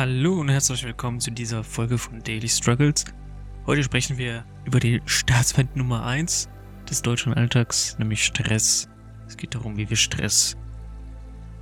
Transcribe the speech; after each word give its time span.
Hallo 0.00 0.40
und 0.40 0.48
herzlich 0.48 0.82
willkommen 0.82 1.20
zu 1.20 1.30
dieser 1.30 1.62
Folge 1.62 1.98
von 1.98 2.22
Daily 2.22 2.48
Struggles. 2.48 3.04
Heute 3.66 3.82
sprechen 3.82 4.16
wir 4.16 4.46
über 4.64 4.80
die 4.80 5.02
Staatsfeind 5.04 5.76
Nummer 5.76 6.06
1 6.06 6.48
des 6.88 7.02
deutschen 7.02 7.34
Alltags, 7.34 7.98
nämlich 7.98 8.24
Stress. 8.24 8.88
Es 9.28 9.36
geht 9.36 9.54
darum, 9.54 9.76
wie 9.76 9.90
wir 9.90 9.98
Stress 9.98 10.56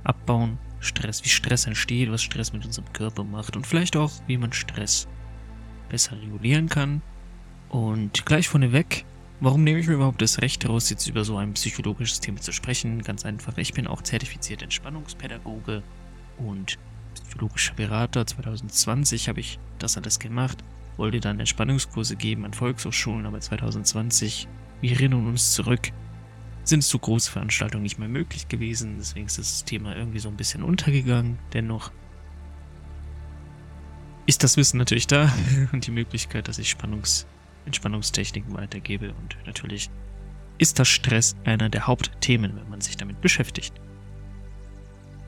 abbauen, 0.05 0.57
Stress, 0.79 1.21
wie 1.25 1.27
Stress 1.27 1.67
entsteht, 1.67 2.09
was 2.13 2.23
Stress 2.23 2.53
mit 2.53 2.63
unserem 2.63 2.93
Körper 2.93 3.25
macht 3.25 3.57
und 3.57 3.67
vielleicht 3.67 3.97
auch, 3.97 4.13
wie 4.27 4.37
man 4.37 4.53
Stress 4.53 5.09
besser 5.89 6.15
regulieren 6.21 6.69
kann. 6.69 7.01
Und 7.67 8.25
gleich 8.25 8.47
vorneweg, 8.47 9.03
warum 9.41 9.65
nehme 9.65 9.79
ich 9.79 9.87
mir 9.87 9.95
überhaupt 9.95 10.21
das 10.21 10.41
Recht 10.41 10.63
heraus, 10.63 10.89
jetzt 10.89 11.09
über 11.09 11.25
so 11.25 11.35
ein 11.35 11.55
psychologisches 11.55 12.21
Thema 12.21 12.39
zu 12.39 12.53
sprechen? 12.53 13.03
Ganz 13.03 13.25
einfach, 13.25 13.57
ich 13.57 13.73
bin 13.73 13.85
auch 13.85 14.01
zertifizierter 14.01 14.63
Entspannungspädagoge 14.63 15.83
und 16.37 16.79
psychologischer 17.29 17.75
Berater. 17.75 18.25
2020 18.25 19.29
habe 19.29 19.39
ich 19.39 19.59
das 19.77 19.97
alles 19.97 20.19
gemacht, 20.19 20.63
wollte 20.97 21.19
dann 21.19 21.39
Entspannungskurse 21.39 22.15
geben 22.15 22.43
an 22.45 22.53
Volkshochschulen, 22.53 23.25
aber 23.25 23.39
2020, 23.39 24.47
wir 24.81 24.91
erinnern 24.91 25.27
uns 25.27 25.53
zurück, 25.53 25.91
sind 26.63 26.83
so 26.83 26.97
große 26.99 27.31
Veranstaltungen 27.31 27.83
nicht 27.83 27.99
mehr 27.99 28.09
möglich 28.09 28.47
gewesen. 28.47 28.95
Deswegen 28.97 29.27
ist 29.27 29.37
das 29.37 29.63
Thema 29.63 29.95
irgendwie 29.95 30.19
so 30.19 30.29
ein 30.29 30.37
bisschen 30.37 30.63
untergegangen. 30.63 31.39
Dennoch 31.53 31.91
ist 34.25 34.43
das 34.43 34.57
Wissen 34.57 34.77
natürlich 34.77 35.07
da 35.07 35.31
und 35.71 35.87
die 35.87 35.91
Möglichkeit, 35.91 36.47
dass 36.47 36.59
ich 36.59 36.69
Spannungs 36.69 37.27
Entspannungstechniken 37.65 38.55
weitergebe. 38.55 39.13
Und 39.13 39.37
natürlich 39.45 39.89
ist 40.57 40.79
das 40.79 40.87
Stress 40.87 41.35
einer 41.43 41.69
der 41.69 41.85
Hauptthemen, 41.87 42.55
wenn 42.55 42.69
man 42.69 42.81
sich 42.81 42.97
damit 42.97 43.21
beschäftigt. 43.21 43.73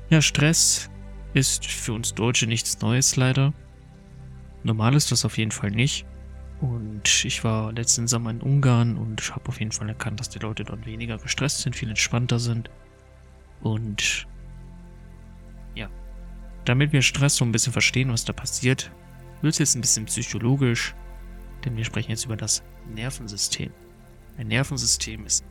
Ja, 0.09 0.21
Stress 0.21 0.89
ist 1.33 1.65
für 1.65 1.93
uns 1.93 2.13
Deutsche 2.13 2.47
nichts 2.47 2.81
Neues 2.81 3.15
leider. 3.15 3.53
Normal 4.63 4.95
ist 4.95 5.11
das 5.11 5.25
auf 5.25 5.37
jeden 5.37 5.51
Fall 5.51 5.71
nicht. 5.71 6.05
Und 6.61 7.25
ich 7.25 7.43
war 7.43 7.71
letzten 7.73 8.07
Sommer 8.07 8.29
in 8.29 8.41
Ungarn 8.41 8.95
und 8.95 9.35
habe 9.35 9.49
auf 9.49 9.59
jeden 9.59 9.71
Fall 9.71 9.89
erkannt, 9.89 10.19
dass 10.19 10.29
die 10.29 10.39
Leute 10.39 10.63
dort 10.63 10.85
weniger 10.85 11.17
gestresst 11.17 11.61
sind, 11.61 11.75
viel 11.75 11.89
entspannter 11.89 12.37
sind. 12.37 12.69
Und 13.61 14.27
ja, 15.73 15.89
damit 16.65 16.93
wir 16.93 17.01
Stress 17.01 17.35
so 17.35 17.45
ein 17.45 17.51
bisschen 17.51 17.73
verstehen, 17.73 18.11
was 18.11 18.25
da 18.25 18.33
passiert, 18.33 18.91
wird 19.41 19.53
es 19.53 19.59
jetzt 19.59 19.75
ein 19.75 19.81
bisschen 19.81 20.05
psychologisch, 20.05 20.93
denn 21.65 21.75
wir 21.77 21.85
sprechen 21.85 22.11
jetzt 22.11 22.25
über 22.25 22.37
das 22.37 22.61
Nervensystem. 22.93 23.71
Ein 24.37 24.47
Nervensystem 24.47 25.25
ist 25.25 25.43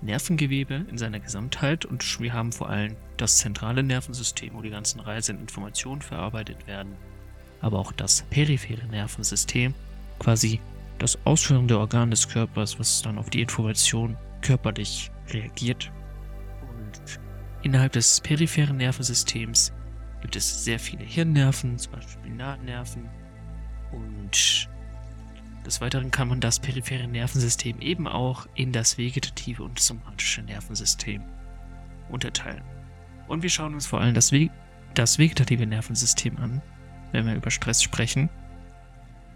Nervengewebe 0.00 0.86
in 0.88 0.96
seiner 0.96 1.20
Gesamtheit 1.20 1.84
und 1.84 2.20
wir 2.20 2.32
haben 2.32 2.52
vor 2.52 2.70
allem 2.70 2.96
das 3.22 3.38
zentrale 3.38 3.82
Nervensystem, 3.82 4.52
wo 4.54 4.62
die 4.62 4.70
ganzen 4.70 5.00
Reize 5.00 5.32
und 5.32 5.40
Informationen 5.40 6.02
verarbeitet 6.02 6.66
werden, 6.66 6.96
aber 7.60 7.78
auch 7.78 7.92
das 7.92 8.22
periphere 8.30 8.84
Nervensystem, 8.86 9.74
quasi 10.18 10.60
das 10.98 11.18
ausführende 11.24 11.78
Organ 11.78 12.10
des 12.10 12.28
Körpers, 12.28 12.78
was 12.78 13.02
dann 13.02 13.18
auf 13.18 13.30
die 13.30 13.40
Information 13.40 14.16
körperlich 14.40 15.10
reagiert. 15.30 15.90
Und 16.62 17.20
innerhalb 17.62 17.92
des 17.92 18.20
peripheren 18.20 18.76
Nervensystems 18.76 19.72
gibt 20.20 20.36
es 20.36 20.64
sehr 20.64 20.78
viele 20.78 21.04
Hirnnerven, 21.04 21.78
zum 21.78 21.92
Beispiel 21.92 22.32
Nahtnerven 22.32 23.08
und 23.92 24.68
des 25.64 25.80
Weiteren 25.80 26.10
kann 26.10 26.26
man 26.26 26.40
das 26.40 26.58
periphere 26.58 27.06
Nervensystem 27.06 27.80
eben 27.80 28.08
auch 28.08 28.48
in 28.56 28.72
das 28.72 28.98
vegetative 28.98 29.62
und 29.62 29.78
somatische 29.78 30.42
Nervensystem 30.42 31.22
unterteilen. 32.08 32.64
Und 33.28 33.42
wir 33.42 33.50
schauen 33.50 33.74
uns 33.74 33.86
vor 33.86 34.00
allem 34.00 34.14
das, 34.14 34.32
Ve 34.32 34.50
das 34.94 35.18
vegetative 35.18 35.66
Nervensystem 35.66 36.36
an, 36.38 36.62
wenn 37.12 37.26
wir 37.26 37.34
über 37.34 37.50
Stress 37.50 37.82
sprechen. 37.82 38.28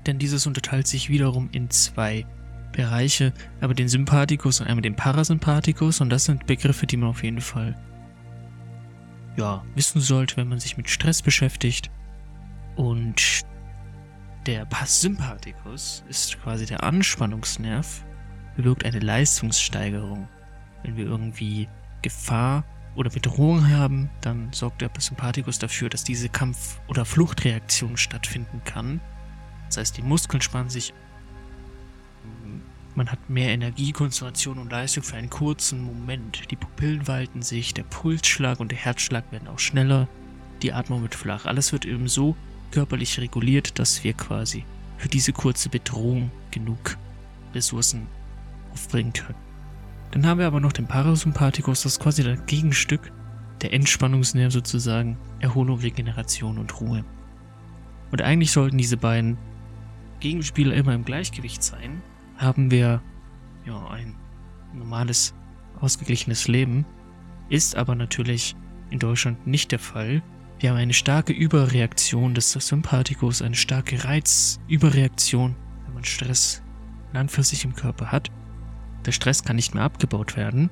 Denn 0.07 0.19
dieses 0.19 0.47
unterteilt 0.47 0.87
sich 0.87 1.09
wiederum 1.09 1.49
in 1.53 1.71
zwei 1.71 2.27
Bereiche, 2.73 3.33
aber 3.61 3.75
den 3.75 3.89
Sympathikus 3.89 4.61
und 4.61 4.67
einmal 4.67 4.83
den 4.83 4.97
Parasympathikus. 4.97 6.01
Und 6.01 6.11
das 6.11 6.25
sind 6.25 6.47
Begriffe, 6.47 6.87
die 6.87 6.97
man 6.97 7.09
auf 7.09 7.25
jeden 7.25 7.41
Fall 7.41 7.75
ja, 9.37 9.65
wissen 9.75 10.01
sollte, 10.01 10.37
wenn 10.37 10.49
man 10.49 10.61
sich 10.61 10.77
mit 10.77 10.89
Stress 10.89 11.23
beschäftigt. 11.23 11.91
Und 12.77 13.43
der 14.47 14.67
Parasympathikus 14.67 16.05
ist 16.09 16.41
quasi 16.41 16.67
der 16.67 16.85
Anspannungsnerv, 16.85 18.05
bewirkt 18.57 18.85
eine 18.85 19.01
Leistungssteigerung. 19.01 20.29
Wenn 20.83 20.97
wir 20.97 21.07
irgendwie 21.07 21.69
Gefahr 22.03 22.65
oder 22.97 23.11
Bedrohung 23.11 23.69
haben, 23.71 24.11
dann 24.23 24.53
sorgt 24.53 24.81
der 24.81 24.89
Parasympathikus 24.89 25.59
dafür, 25.59 25.89
dass 25.89 26.03
diese 26.03 26.29
Kampf- 26.29 26.81
oder 26.89 27.05
Fluchtreaktion 27.05 27.97
stattfinden 27.97 28.63
kann. 28.65 29.01
Das 29.67 29.77
heißt, 29.77 29.97
die 29.97 30.03
Muskeln 30.03 30.41
spannen 30.41 30.71
sich, 30.71 30.93
man 32.95 33.13
hat 33.13 33.29
mehr 33.29 33.51
Energie, 33.51 33.93
Konzentration 33.93 34.59
und 34.59 34.73
Leistung 34.73 35.03
für 35.03 35.17
einen 35.17 35.29
kurzen 35.29 35.85
Moment. 35.85 36.51
Die 36.51 36.57
Pupillen 36.57 37.07
weiten 37.07 37.43
sich, 37.43 37.75
der 37.75 37.83
Pulsschlag 37.83 38.59
und 38.59 38.73
der 38.73 38.79
Herzschlag 38.79 39.31
werden 39.31 39.49
auch 39.49 39.59
schneller, 39.59 40.09
die 40.63 40.73
Atmung 40.73 41.03
wird 41.03 41.15
flach. 41.15 41.45
Alles 41.45 41.73
wird 41.73 41.85
eben 41.85 42.09
so 42.09 42.35
körperlich 42.71 43.21
reguliert, 43.21 43.79
dass 43.79 44.03
wir 44.03 44.15
quasi 44.15 44.65
für 44.97 45.09
diese 45.09 45.35
kurze 45.35 45.69
Bedrohung 45.69 46.31
genug 46.51 46.97
Ressourcen 47.55 48.07
aufbringen 48.73 49.13
können. 49.13 49.46
Dann 50.11 50.27
haben 50.27 50.39
wir 50.39 50.47
aber 50.47 50.61
noch 50.61 50.73
den 50.73 50.87
Parasympathikus, 50.87 51.83
das 51.83 51.93
ist 51.93 52.01
quasi 52.01 52.23
das 52.23 52.45
Gegenstück, 52.47 53.13
der 53.63 53.73
Entspannungsnerv 53.73 54.53
sozusagen, 54.53 55.19
Erholung, 55.41 55.81
Regeneration 55.81 56.59
und 56.59 56.81
Ruhe. 56.81 57.05
Und 58.11 58.23
eigentlich 58.23 58.53
sollten 58.53 58.79
diese 58.79 58.97
beiden 58.97 59.37
Gegenspieler 60.21 60.75
immer 60.75 60.95
im 60.95 61.05
Gleichgewicht 61.05 61.63
sein, 61.63 62.03
haben 62.37 62.71
wir 62.71 63.03
ja 63.67 63.89
ein 63.89 64.15
normales, 64.75 65.35
ausgeglichenes 65.81 66.49
Leben, 66.49 66.87
ist 67.49 67.77
aber 67.77 67.95
natürlich 67.95 68.57
in 68.91 68.99
Deutschland 68.99 69.47
nicht 69.47 69.73
der 69.73 69.79
Fall, 69.79 70.23
wir 70.59 70.71
haben 70.71 70.79
eine 70.79 70.95
starke 70.95 71.35
Überreaktion 71.35 72.33
des 72.35 72.53
Sympathikus, 72.53 73.43
eine 73.43 73.57
starke 73.57 74.03
Reizüberreaktion, 74.05 75.55
wenn 75.85 75.95
man 75.95 76.05
Stress 76.05 76.63
langfristig 77.13 77.65
im 77.65 77.75
Körper 77.75 78.11
hat. 78.11 78.31
Der 79.07 79.13
Stress 79.13 79.45
kann 79.45 79.57
nicht 79.57 79.75
mehr 79.75 79.85
abgebaut 79.85 80.37
werden 80.37 80.69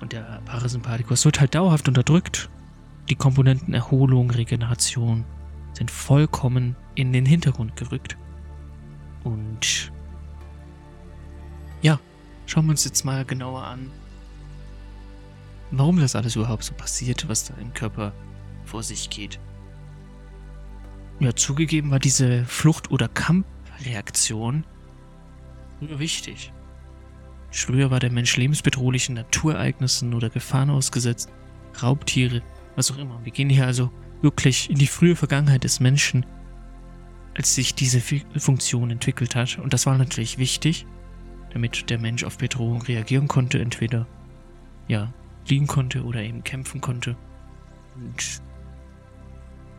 und 0.00 0.12
der 0.12 0.42
Parasympathikus 0.44 1.24
wird 1.24 1.40
halt 1.40 1.54
dauerhaft 1.54 1.86
unterdrückt. 1.86 2.50
Die 3.08 3.14
Komponenten 3.14 3.72
Erholung, 3.72 4.30
Regeneration 4.30 5.24
sind 5.72 5.90
vollkommen 5.90 6.76
in 6.96 7.12
den 7.12 7.24
Hintergrund 7.24 7.76
gerückt. 7.76 8.16
Und 9.22 9.92
ja, 11.82 12.00
schauen 12.46 12.66
wir 12.66 12.72
uns 12.72 12.84
jetzt 12.84 13.04
mal 13.04 13.24
genauer 13.24 13.62
an, 13.62 13.90
warum 15.70 16.00
das 16.00 16.16
alles 16.16 16.34
überhaupt 16.34 16.64
so 16.64 16.74
passiert, 16.74 17.28
was 17.28 17.44
da 17.44 17.54
im 17.60 17.72
Körper 17.72 18.12
vor 18.64 18.82
sich 18.82 19.08
geht. 19.08 19.38
Ja, 21.20 21.34
zugegeben 21.36 21.92
war 21.92 22.00
diese 22.00 22.44
Flucht- 22.44 22.90
oder 22.90 23.08
Kampfreaktion 23.08 24.64
wichtig. 25.80 26.52
Früher 27.52 27.90
war 27.90 28.00
der 28.00 28.10
Mensch 28.10 28.36
lebensbedrohlichen 28.36 29.14
Naturereignissen 29.14 30.14
oder 30.14 30.30
Gefahren 30.30 30.70
ausgesetzt, 30.70 31.30
Raubtiere, 31.82 32.42
was 32.76 32.90
auch 32.90 32.98
immer. 32.98 33.20
Wir 33.24 33.32
gehen 33.32 33.50
hier 33.50 33.66
also 33.66 33.90
wirklich 34.22 34.70
in 34.70 34.76
die 34.76 34.86
frühe 34.86 35.14
Vergangenheit 35.14 35.64
des 35.64 35.78
Menschen, 35.78 36.24
als 37.34 37.54
sich 37.54 37.74
diese 37.74 38.00
Funktion 38.00 38.90
entwickelt 38.90 39.36
hat. 39.36 39.58
Und 39.58 39.72
das 39.74 39.84
war 39.84 39.98
natürlich 39.98 40.38
wichtig, 40.38 40.86
damit 41.52 41.90
der 41.90 41.98
Mensch 41.98 42.24
auf 42.24 42.38
Bedrohung 42.38 42.82
reagieren 42.82 43.28
konnte, 43.28 43.58
entweder 43.58 44.06
ja, 44.88 45.12
fliehen 45.44 45.66
konnte 45.66 46.04
oder 46.04 46.22
eben 46.22 46.44
kämpfen 46.44 46.80
konnte. 46.80 47.16
Und 47.94 48.42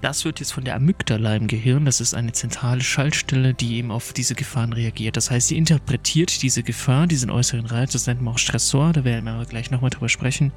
das 0.03 0.25
wird 0.25 0.41
jetzt 0.41 0.51
von 0.51 0.65
der 0.65 0.75
Amygdala 0.75 1.35
im 1.37 1.47
Gehirn, 1.47 1.85
das 1.85 2.01
ist 2.01 2.13
eine 2.13 2.33
zentrale 2.33 2.81
Schaltstelle, 2.81 3.53
die 3.53 3.77
eben 3.77 3.89
auf 3.89 4.11
diese 4.11 4.35
Gefahren 4.35 4.73
reagiert. 4.73 5.15
Das 5.15 5.31
heißt, 5.31 5.47
sie 5.47 5.57
interpretiert 5.57 6.41
diese 6.41 6.61
Gefahr, 6.61 7.07
diesen 7.07 7.31
äußeren 7.31 7.65
Reiz, 7.65 7.93
das 7.93 8.05
nennt 8.05 8.21
man 8.21 8.33
auch 8.33 8.37
Stressor, 8.37 8.91
da 8.91 9.05
werden 9.05 9.23
wir 9.23 9.45
gleich 9.45 9.71
nochmal 9.71 9.91
drüber 9.91 10.09
sprechen. 10.09 10.51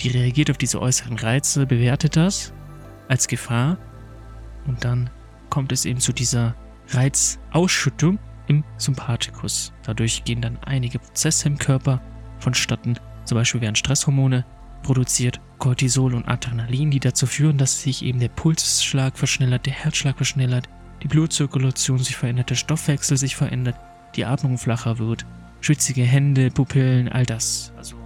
Die 0.00 0.10
reagiert 0.10 0.48
auf 0.50 0.58
diese 0.58 0.80
äußeren 0.80 1.18
Reize, 1.18 1.66
bewertet 1.66 2.14
das 2.14 2.52
als 3.08 3.26
Gefahr 3.26 3.78
und 4.68 4.84
dann 4.84 5.10
kommt 5.50 5.72
es 5.72 5.84
eben 5.84 5.98
zu 5.98 6.12
dieser 6.12 6.54
Reizausschüttung 6.90 8.20
im 8.46 8.62
Sympathikus. 8.76 9.72
Dadurch 9.82 10.22
gehen 10.22 10.40
dann 10.40 10.56
einige 10.64 11.00
Prozesse 11.00 11.48
im 11.48 11.58
Körper 11.58 12.00
vonstatten. 12.38 12.96
Zum 13.24 13.36
Beispiel 13.36 13.60
werden 13.60 13.74
Stresshormone 13.74 14.44
produziert 14.82 15.40
Cortisol 15.58 16.14
und 16.14 16.28
Adrenalin, 16.28 16.90
die 16.90 17.00
dazu 17.00 17.26
führen, 17.26 17.58
dass 17.58 17.82
sich 17.82 18.04
eben 18.04 18.20
der 18.20 18.28
Pulsschlag 18.28 19.18
verschnellert, 19.18 19.66
der 19.66 19.72
Herzschlag 19.72 20.16
verschnellert, 20.16 20.68
die 21.02 21.08
Blutzirkulation 21.08 21.98
sich 21.98 22.16
verändert, 22.16 22.50
der 22.50 22.54
Stoffwechsel 22.54 23.16
sich 23.16 23.36
verändert, 23.36 23.76
die 24.16 24.24
Atmung 24.24 24.58
flacher 24.58 24.98
wird, 24.98 25.26
schwitzige 25.60 26.02
Hände, 26.02 26.50
Pupillen, 26.50 27.08
all 27.08 27.26
das. 27.26 27.72
Also 27.76 27.96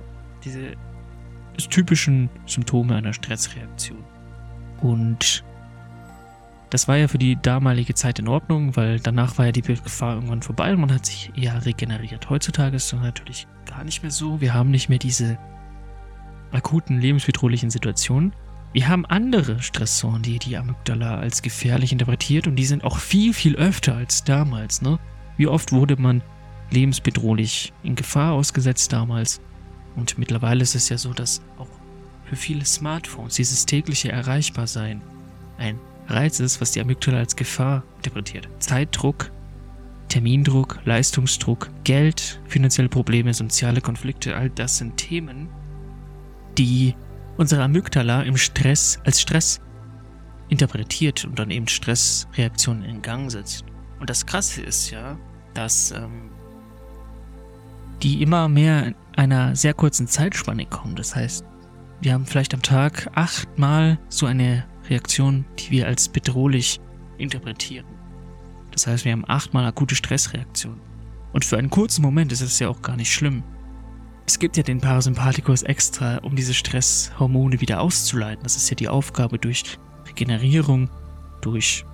diese 0.44 0.72
typischen 1.70 2.30
Symptome 2.46 2.96
einer 2.96 3.12
Stressreaktion. 3.12 4.02
Und 4.80 5.44
Das 6.72 6.88
war 6.88 6.96
ja 6.96 7.06
für 7.06 7.18
die 7.18 7.36
damalige 7.36 7.92
Zeit 7.92 8.18
in 8.18 8.28
Ordnung, 8.28 8.76
weil 8.76 8.98
danach 8.98 9.36
war 9.36 9.44
ja 9.44 9.52
die 9.52 9.60
Gefahr 9.60 10.14
irgendwann 10.14 10.40
vorbei 10.40 10.72
und 10.72 10.80
man 10.80 10.90
hat 10.90 11.04
sich 11.04 11.30
eher 11.36 11.66
regeneriert. 11.66 12.30
Heutzutage 12.30 12.76
ist 12.76 12.90
es 12.90 12.98
natürlich 12.98 13.46
gar 13.66 13.84
nicht 13.84 14.02
mehr 14.02 14.10
so. 14.10 14.40
Wir 14.40 14.54
haben 14.54 14.70
nicht 14.70 14.88
mehr 14.88 14.98
diese 14.98 15.36
akuten 16.52 17.00
lebensbedrohlichen 17.00 17.70
Situationen. 17.70 18.32
Wir 18.72 18.88
haben 18.88 19.04
andere 19.04 19.60
Stressoren, 19.62 20.22
die 20.22 20.38
die 20.38 20.56
Amygdala 20.56 21.18
als 21.18 21.42
gefährlich 21.42 21.92
interpretiert 21.92 22.46
und 22.46 22.56
die 22.56 22.64
sind 22.64 22.84
auch 22.84 22.98
viel, 22.98 23.34
viel 23.34 23.56
öfter 23.56 23.96
als 23.96 24.24
damals. 24.24 24.80
Ne? 24.80 24.98
Wie 25.36 25.46
oft 25.46 25.72
wurde 25.72 25.96
man 25.96 26.22
lebensbedrohlich 26.70 27.72
in 27.82 27.94
Gefahr 27.94 28.32
ausgesetzt 28.32 28.92
damals? 28.92 29.40
Und 29.94 30.16
mittlerweile 30.16 30.62
ist 30.62 30.74
es 30.74 30.88
ja 30.88 30.96
so, 30.96 31.12
dass 31.12 31.42
auch 31.58 31.68
für 32.24 32.36
viele 32.36 32.64
Smartphones 32.64 33.34
dieses 33.34 33.66
tägliche 33.66 34.10
Erreichbarsein 34.10 35.02
ein 35.58 35.78
Reiz 36.08 36.40
ist, 36.40 36.60
was 36.60 36.72
die 36.72 36.80
Amygdala 36.80 37.18
als 37.18 37.36
Gefahr 37.36 37.82
interpretiert. 37.96 38.48
Zeitdruck, 38.58 39.30
Termindruck, 40.08 40.78
Leistungsdruck, 40.84 41.70
Geld, 41.84 42.40
finanzielle 42.46 42.88
Probleme, 42.88 43.34
soziale 43.34 43.80
Konflikte, 43.80 44.34
all 44.36 44.50
das 44.50 44.78
sind 44.78 44.96
Themen, 44.96 45.48
die 46.58 46.94
unsere 47.36 47.62
Amygdala 47.62 48.22
im 48.22 48.36
Stress 48.36 48.98
als 49.04 49.20
Stress 49.20 49.60
interpretiert 50.48 51.24
und 51.24 51.38
dann 51.38 51.50
eben 51.50 51.66
Stressreaktionen 51.66 52.84
in 52.84 53.02
Gang 53.02 53.30
setzt. 53.30 53.64
Und 54.00 54.10
das 54.10 54.26
Krasse 54.26 54.62
ist 54.62 54.90
ja, 54.90 55.18
dass 55.54 55.92
ähm, 55.92 56.30
die 58.02 58.22
immer 58.22 58.48
mehr 58.48 58.86
in 58.86 58.94
einer 59.16 59.56
sehr 59.56 59.74
kurzen 59.74 60.06
Zeitspanne 60.06 60.66
kommen. 60.66 60.96
Das 60.96 61.14
heißt, 61.14 61.44
wir 62.00 62.12
haben 62.12 62.26
vielleicht 62.26 62.52
am 62.52 62.62
Tag 62.62 63.08
achtmal 63.14 63.98
so 64.08 64.26
eine 64.26 64.64
Reaktion, 64.90 65.44
die 65.58 65.70
wir 65.70 65.86
als 65.86 66.08
bedrohlich 66.08 66.80
interpretieren. 67.18 67.86
Das 68.72 68.86
heißt, 68.86 69.04
wir 69.04 69.12
haben 69.12 69.24
achtmal 69.28 69.64
akute 69.64 69.94
Stressreaktionen. 69.94 70.80
Und 71.32 71.44
für 71.44 71.58
einen 71.58 71.70
kurzen 71.70 72.02
Moment 72.02 72.32
ist 72.32 72.40
es 72.40 72.58
ja 72.58 72.68
auch 72.68 72.82
gar 72.82 72.96
nicht 72.96 73.12
schlimm. 73.12 73.42
Es 74.26 74.38
gibt 74.38 74.56
ja 74.56 74.62
den 74.62 74.80
Parasympathikus 74.80 75.62
extra, 75.62 76.18
um 76.18 76.36
diese 76.36 76.54
Stresshormone 76.54 77.60
wieder 77.60 77.80
auszuleiten. 77.80 78.42
Das 78.42 78.56
ist 78.56 78.70
ja 78.70 78.76
die 78.76 78.88
Aufgabe 78.88 79.38
durch 79.38 79.78
Regenerierung, 80.06 80.88
durch 81.40 81.84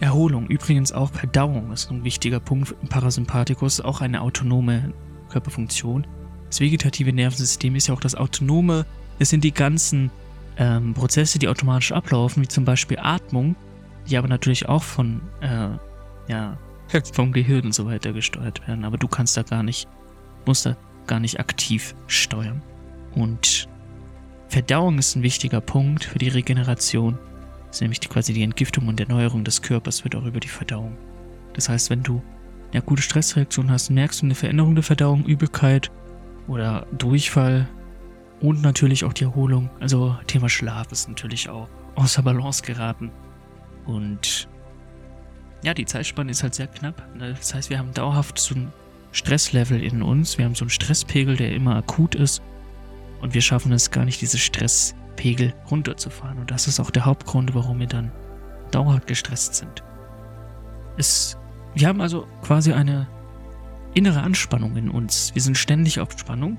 Erholung. 0.00 0.46
Übrigens 0.46 0.92
auch 0.92 1.10
Verdauung 1.10 1.72
ist 1.72 1.90
ein 1.90 2.04
wichtiger 2.04 2.40
Punkt 2.40 2.74
im 2.82 2.88
Parasympathikus, 2.88 3.80
auch 3.80 4.00
eine 4.00 4.20
autonome 4.20 4.92
Körperfunktion. 5.30 6.06
Das 6.48 6.60
vegetative 6.60 7.12
Nervensystem 7.12 7.74
ist 7.76 7.88
ja 7.88 7.94
auch 7.94 8.00
das 8.00 8.14
autonome, 8.14 8.86
es 9.18 9.30
sind 9.30 9.44
die 9.44 9.52
ganzen 9.52 10.10
ähm, 10.58 10.94
Prozesse, 10.94 11.38
die 11.38 11.48
automatisch 11.48 11.92
ablaufen, 11.92 12.42
wie 12.42 12.48
zum 12.48 12.64
Beispiel 12.64 12.98
Atmung, 13.00 13.56
die 14.08 14.16
aber 14.16 14.28
natürlich 14.28 14.68
auch 14.68 14.82
von, 14.82 15.20
äh, 15.40 15.68
ja, 16.28 16.58
vom 17.12 17.32
Gehirn 17.32 17.66
und 17.66 17.74
so 17.74 17.86
weiter 17.86 18.12
gesteuert 18.12 18.66
werden. 18.68 18.84
Aber 18.84 18.98
du 18.98 19.08
kannst 19.08 19.36
da 19.36 19.42
gar 19.42 19.62
nicht, 19.62 19.88
musst 20.44 20.66
da 20.66 20.76
gar 21.06 21.20
nicht 21.20 21.40
aktiv 21.40 21.94
steuern. 22.06 22.62
Und 23.14 23.68
Verdauung 24.48 24.98
ist 24.98 25.16
ein 25.16 25.22
wichtiger 25.22 25.60
Punkt 25.60 26.04
für 26.04 26.18
die 26.18 26.28
Regeneration. 26.28 27.18
Das 27.66 27.76
ist 27.76 27.80
nämlich 27.80 28.00
quasi 28.00 28.32
die 28.32 28.42
Entgiftung 28.42 28.88
und 28.88 29.00
Erneuerung 29.00 29.44
des 29.44 29.62
Körpers 29.62 30.04
wird 30.04 30.14
auch 30.14 30.24
über 30.24 30.40
die 30.40 30.48
Verdauung. 30.48 30.96
Das 31.54 31.68
heißt, 31.68 31.90
wenn 31.90 32.02
du 32.02 32.22
eine 32.72 32.82
gute 32.82 33.02
Stressreaktion 33.02 33.70
hast, 33.70 33.90
merkst 33.90 34.22
du 34.22 34.26
eine 34.26 34.34
Veränderung 34.34 34.74
der 34.74 34.84
Verdauung, 34.84 35.24
Übelkeit 35.24 35.90
oder 36.46 36.86
Durchfall, 36.92 37.68
und 38.40 38.62
natürlich 38.62 39.04
auch 39.04 39.12
die 39.12 39.24
Erholung. 39.24 39.70
Also 39.80 40.16
Thema 40.26 40.48
Schlaf 40.48 40.92
ist 40.92 41.08
natürlich 41.08 41.48
auch 41.48 41.68
außer 41.94 42.22
Balance 42.22 42.62
geraten. 42.62 43.10
Und 43.86 44.48
ja, 45.62 45.74
die 45.74 45.86
Zeitspanne 45.86 46.30
ist 46.30 46.42
halt 46.42 46.54
sehr 46.54 46.66
knapp. 46.66 47.02
Ne? 47.16 47.34
Das 47.34 47.54
heißt, 47.54 47.70
wir 47.70 47.78
haben 47.78 47.92
dauerhaft 47.94 48.38
so 48.38 48.54
ein 48.54 48.72
Stresslevel 49.16 49.82
in 49.82 50.02
uns. 50.02 50.38
Wir 50.38 50.44
haben 50.44 50.54
so 50.54 50.64
einen 50.64 50.70
Stresspegel, 50.70 51.36
der 51.36 51.52
immer 51.52 51.76
akut 51.76 52.14
ist. 52.14 52.42
Und 53.20 53.34
wir 53.34 53.40
schaffen 53.40 53.72
es 53.72 53.90
gar 53.90 54.04
nicht, 54.04 54.20
diese 54.20 54.38
Stresspegel 54.38 55.54
runterzufahren. 55.70 56.38
Und 56.38 56.50
das 56.50 56.68
ist 56.68 56.80
auch 56.80 56.90
der 56.90 57.04
Hauptgrund, 57.04 57.54
warum 57.54 57.80
wir 57.80 57.86
dann 57.86 58.12
dauerhaft 58.70 59.06
gestresst 59.06 59.54
sind. 59.54 59.82
Es, 60.96 61.36
wir 61.74 61.88
haben 61.88 62.00
also 62.00 62.26
quasi 62.42 62.72
eine 62.72 63.08
innere 63.94 64.20
Anspannung 64.20 64.76
in 64.76 64.90
uns. 64.90 65.34
Wir 65.34 65.42
sind 65.42 65.56
ständig 65.56 66.00
auf 66.00 66.18
Spannung 66.18 66.58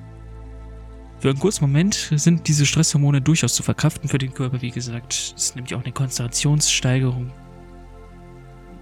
für 1.20 1.30
einen 1.30 1.40
kurzen 1.40 1.64
Moment 1.64 2.12
sind 2.16 2.48
diese 2.48 2.66
Stresshormone 2.66 3.22
durchaus 3.22 3.56
zu 3.56 3.64
verkraften 3.64 4.08
für 4.08 4.20
den 4.20 4.34
Körper. 4.34 4.62
Wie 4.62 4.70
gesagt, 4.70 5.34
es 5.36 5.56
nimmt 5.56 5.72
ja 5.72 5.78
auch 5.78 5.84
eine 5.84 5.92
Konzentrationssteigerung 5.92 7.32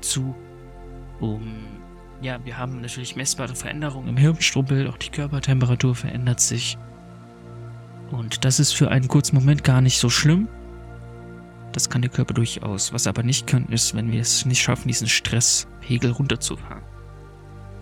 zu. 0.02 0.36
Um, 1.22 1.64
ja, 2.26 2.44
wir 2.44 2.58
haben 2.58 2.82
natürlich 2.82 3.16
messbare 3.16 3.56
Veränderungen 3.56 4.10
im 4.10 4.18
Hirnstrumpel, 4.18 4.88
auch 4.88 4.98
die 4.98 5.10
Körpertemperatur 5.10 5.94
verändert 5.94 6.40
sich. 6.40 6.78
Und 8.12 8.44
das 8.46 8.60
ist 8.60 8.74
für 8.74 8.90
einen 8.90 9.08
kurzen 9.08 9.36
Moment 9.36 9.64
gar 9.64 9.80
nicht 9.80 10.00
so 10.00 10.10
schlimm. 10.10 10.48
Das 11.72 11.90
kann 11.90 12.02
der 12.02 12.10
Körper 12.10 12.34
durchaus. 12.34 12.94
Was 12.94 13.06
aber 13.06 13.22
nicht 13.22 13.46
kann, 13.46 13.68
ist, 13.68 13.96
wenn 13.96 14.12
wir 14.12 14.22
es 14.22 14.46
nicht 14.46 14.62
schaffen, 14.62 14.88
diesen 14.88 15.08
Stresspegel 15.08 16.12
runterzufahren. 16.12 16.84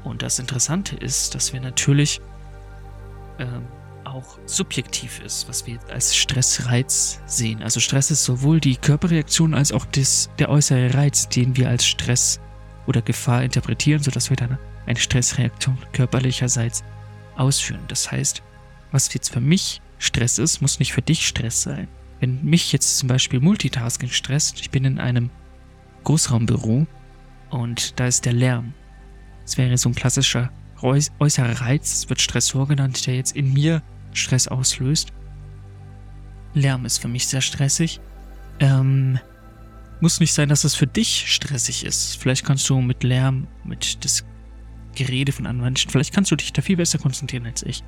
Und 0.03 0.21
das 0.21 0.39
Interessante 0.39 0.97
ist, 0.97 1.35
dass 1.35 1.53
wir 1.53 1.61
natürlich 1.61 2.19
ähm, 3.39 3.63
auch 4.03 4.37
subjektiv 4.45 5.21
ist, 5.21 5.47
was 5.47 5.65
wir 5.67 5.79
als 5.89 6.15
Stressreiz 6.15 7.21
sehen. 7.25 7.63
Also 7.63 7.79
Stress 7.79 8.11
ist 8.11 8.25
sowohl 8.25 8.59
die 8.59 8.75
Körperreaktion 8.75 9.53
als 9.53 9.71
auch 9.71 9.85
das, 9.85 10.29
der 10.37 10.49
äußere 10.49 10.93
Reiz, 10.93 11.29
den 11.29 11.55
wir 11.55 11.69
als 11.69 11.85
Stress 11.85 12.41
oder 12.87 13.01
Gefahr 13.01 13.43
interpretieren, 13.43 14.01
sodass 14.01 14.29
wir 14.29 14.37
dann 14.37 14.57
eine 14.85 14.99
Stressreaktion 14.99 15.77
körperlicherseits 15.93 16.83
ausführen. 17.35 17.83
Das 17.87 18.11
heißt, 18.11 18.43
was 18.91 19.13
jetzt 19.13 19.29
für 19.29 19.41
mich 19.41 19.81
Stress 19.97 20.37
ist, 20.37 20.61
muss 20.61 20.79
nicht 20.79 20.93
für 20.93 21.01
dich 21.01 21.27
Stress 21.27 21.63
sein. 21.63 21.87
Wenn 22.19 22.43
mich 22.43 22.71
jetzt 22.71 22.97
zum 22.97 23.07
Beispiel 23.07 23.39
Multitasking 23.39 24.09
stresst, 24.09 24.59
ich 24.59 24.69
bin 24.69 24.85
in 24.85 24.99
einem 24.99 25.29
Großraumbüro 26.03 26.85
und 27.49 27.99
da 27.99 28.07
ist 28.07 28.25
der 28.25 28.33
Lärm. 28.33 28.73
Das 29.43 29.57
wäre 29.57 29.77
so 29.77 29.89
ein 29.89 29.95
klassischer 29.95 30.51
äußerer 30.81 31.61
Reiz, 31.61 31.93
es 31.93 32.09
wird 32.09 32.21
Stressor 32.21 32.67
genannt, 32.67 33.07
der 33.07 33.15
jetzt 33.15 33.35
in 33.35 33.53
mir 33.53 33.81
Stress 34.13 34.47
auslöst. 34.47 35.13
Lärm 36.53 36.85
ist 36.85 36.99
für 36.99 37.07
mich 37.07 37.27
sehr 37.27 37.41
stressig. 37.41 37.99
Ähm, 38.59 39.19
muss 40.03 40.19
nicht 40.19 40.33
sein, 40.33 40.49
dass 40.49 40.65
es 40.65 40.75
für 40.75 40.85
dich 40.85 41.31
stressig 41.33 41.85
ist. 41.85 42.17
Vielleicht 42.17 42.45
kannst 42.45 42.69
du 42.69 42.81
mit 42.81 43.03
Lärm, 43.03 43.47
mit 43.63 44.03
das 44.03 44.25
Gerede 44.95 45.31
von 45.31 45.47
anderen 45.47 45.71
Menschen, 45.71 45.89
vielleicht 45.89 46.13
kannst 46.13 46.29
du 46.29 46.35
dich 46.35 46.51
da 46.51 46.61
viel 46.61 46.75
besser 46.75 46.99
konzentrieren 46.99 47.45
als 47.45 47.63
ich. 47.63 47.83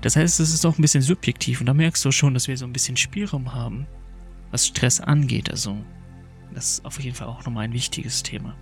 Das 0.00 0.16
heißt, 0.16 0.40
es 0.40 0.54
ist 0.54 0.64
auch 0.64 0.78
ein 0.78 0.82
bisschen 0.82 1.02
subjektiv 1.02 1.60
und 1.60 1.66
da 1.66 1.74
merkst 1.74 2.02
du 2.06 2.10
schon, 2.10 2.32
dass 2.32 2.48
wir 2.48 2.56
so 2.56 2.64
ein 2.64 2.72
bisschen 2.72 2.96
Spielraum 2.96 3.54
haben, 3.54 3.86
was 4.50 4.66
Stress 4.66 4.98
angeht. 4.98 5.50
Also, 5.50 5.76
das 6.54 6.72
ist 6.72 6.84
auf 6.86 6.98
jeden 6.98 7.14
Fall 7.14 7.28
auch 7.28 7.44
nochmal 7.44 7.64
ein 7.64 7.74
wichtiges 7.74 8.22
Thema. 8.22 8.56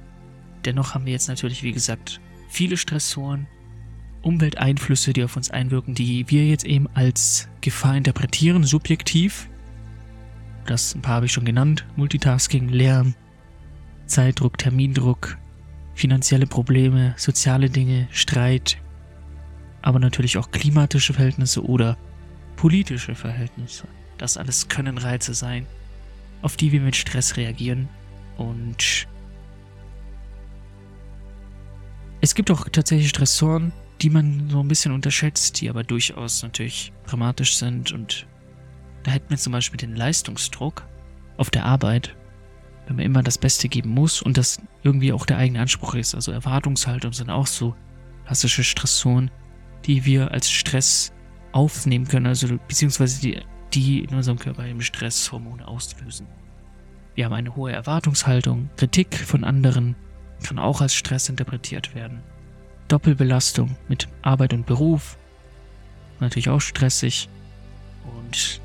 Dennoch 0.65 0.93
haben 0.93 1.07
wir 1.07 1.13
jetzt 1.13 1.29
natürlich, 1.29 1.63
wie 1.63 1.73
gesagt, 1.73 2.21
viele 2.49 2.77
Stressoren, 2.77 3.47
Umwelteinflüsse, 4.23 5.13
die 5.13 5.23
auf 5.23 5.37
uns 5.37 5.49
einwirken, 5.51 5.95
die 5.95 6.29
wir 6.29 6.45
jetzt 6.45 6.67
eben 6.67 6.89
als 6.93 7.49
Gefahr 7.61 7.97
interpretieren, 7.97 8.65
subjektiv. 8.65 9.49
Das 10.71 10.95
ein 10.95 11.03
paar 11.03 11.17
habe 11.17 11.27
ich 11.27 11.33
schon 11.33 11.45
genannt. 11.45 11.85
Multitasking, 11.97 12.69
Lärm, 12.69 13.17
Zeitdruck, 14.07 14.57
Termindruck, 14.57 15.37
finanzielle 15.97 16.47
Probleme, 16.47 17.13
soziale 17.17 17.69
Dinge, 17.69 18.07
Streit, 18.13 18.79
aber 19.83 19.99
natürlich 19.99 20.39
auch 20.39 20.53
klimatische 20.53 21.13
Verhältnisse 21.13 21.65
oder 21.65 21.99
politische 22.55 23.17
Verhältnisse. 23.17 23.89
Das 24.17 24.37
alles 24.37 24.69
können 24.69 24.97
Reize 24.97 25.35
sein, 25.35 25.67
auf 26.41 26.57
die 26.57 26.71
wir 26.71 26.81
mit 26.81 26.95
Stress 26.95 27.37
reagieren. 27.37 27.89
Und 28.37 29.09
es 32.21 32.37
gibt 32.37 32.49
auch 32.53 32.69
tatsächlich 32.69 33.09
Stressoren, 33.09 33.73
die 34.03 34.11
man 34.11 34.49
so 34.49 34.61
ein 34.61 34.69
bisschen 34.69 34.93
unterschätzt, 34.93 35.61
die 35.61 35.69
aber 35.69 35.83
durchaus 35.83 36.45
natürlich 36.45 36.93
dramatisch 37.09 37.57
sind. 37.57 37.91
Und 37.91 38.29
da 39.03 39.11
hätten 39.11 39.31
wir 39.31 39.37
zum 39.37 39.53
Beispiel 39.53 39.79
den 39.79 39.97
Leistungsdruck 39.97 40.87
auf 41.37 41.51
der 41.51 41.65
Arbeit, 41.65 42.17
wenn 42.87 42.97
man 42.97 43.05
immer 43.05 43.23
das 43.23 43.39
Beste 43.39 43.69
geben 43.69 43.91
muss 43.91 44.21
und 44.21 44.37
das 44.37 44.61
irgendwie 44.83 45.13
auch 45.13 45.27
der 45.27 45.39
eigene 45.39 45.61
Anspruch 45.61 45.95
ist. 45.95 46.15
Also 46.15 46.33
Erwartungshaltung 46.33 47.13
sind 47.13 47.31
auch 47.31 47.47
so 47.47 47.75
klassische 48.27 48.65
Stressoren, 48.65 49.31
die 49.87 50.05
wir 50.05 50.31
als 50.33 50.51
Stress 50.51 51.13
aufnehmen 51.53 52.07
können, 52.07 52.27
also 52.27 52.59
beziehungsweise 52.69 53.21
die, 53.21 53.41
die 53.73 54.01
in 54.01 54.15
unserem 54.15 54.39
Körper 54.39 54.67
eben 54.67 54.83
Stresshormone 54.83 55.67
auslösen. 55.67 56.27
Wir 57.15 57.25
haben 57.25 57.33
eine 57.33 57.57
hohe 57.57 57.73
Erwartungshaltung, 57.73 58.71
Kritik 58.77 59.15
von 59.15 59.45
anderen 59.45 59.97
kann 60.43 60.59
auch 60.59 60.81
als 60.81 60.95
Stress 60.95 61.29
interpretiert 61.29 61.95
werden. 61.95 62.23
Doppelbelastung 62.89 63.77
mit 63.89 64.09
Arbeit 64.23 64.53
und 64.53 64.67
Beruf. 64.67 65.17
Natürlich 66.19 66.49
auch 66.49 66.61
stressig. 66.61 67.29
Und 68.05 68.61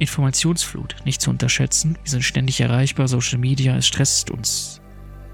Informationsflut 0.00 0.96
nicht 1.04 1.20
zu 1.20 1.30
unterschätzen. 1.30 1.96
Wir 2.02 2.10
sind 2.10 2.24
ständig 2.24 2.60
erreichbar, 2.60 3.06
Social 3.06 3.38
Media, 3.38 3.76
es 3.76 3.86
stresst 3.86 4.30
uns. 4.30 4.80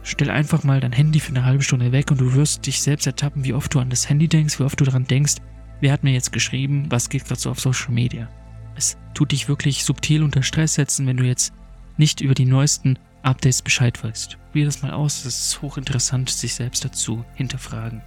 Stell 0.02 0.30
einfach 0.30 0.62
mal 0.62 0.80
dein 0.80 0.92
Handy 0.92 1.18
für 1.18 1.30
eine 1.30 1.44
halbe 1.44 1.62
Stunde 1.62 1.92
weg 1.92 2.10
und 2.10 2.20
du 2.20 2.34
wirst 2.34 2.66
dich 2.66 2.80
selbst 2.80 3.06
ertappen, 3.06 3.44
wie 3.44 3.54
oft 3.54 3.72
du 3.72 3.80
an 3.80 3.90
das 3.90 4.08
Handy 4.08 4.28
denkst, 4.28 4.60
wie 4.60 4.64
oft 4.64 4.78
du 4.78 4.84
daran 4.84 5.06
denkst, 5.06 5.36
wer 5.80 5.92
hat 5.92 6.04
mir 6.04 6.12
jetzt 6.12 6.32
geschrieben, 6.32 6.86
was 6.90 7.08
geht 7.08 7.24
gerade 7.24 7.40
so 7.40 7.50
auf 7.50 7.60
Social 7.60 7.92
Media. 7.92 8.28
Es 8.76 8.96
tut 9.14 9.32
dich 9.32 9.48
wirklich 9.48 9.84
subtil 9.84 10.22
unter 10.22 10.42
Stress 10.42 10.74
setzen, 10.74 11.06
wenn 11.06 11.16
du 11.16 11.24
jetzt 11.24 11.52
nicht 11.96 12.20
über 12.20 12.34
die 12.34 12.44
neuesten 12.44 12.98
Updates 13.22 13.62
Bescheid 13.62 14.02
weißt. 14.02 14.36
Probier 14.46 14.66
das 14.66 14.82
mal 14.82 14.92
aus, 14.92 15.24
es 15.24 15.48
ist 15.48 15.62
hochinteressant, 15.62 16.30
sich 16.30 16.54
selbst 16.54 16.84
dazu 16.84 17.24
hinterfragen. 17.34 18.02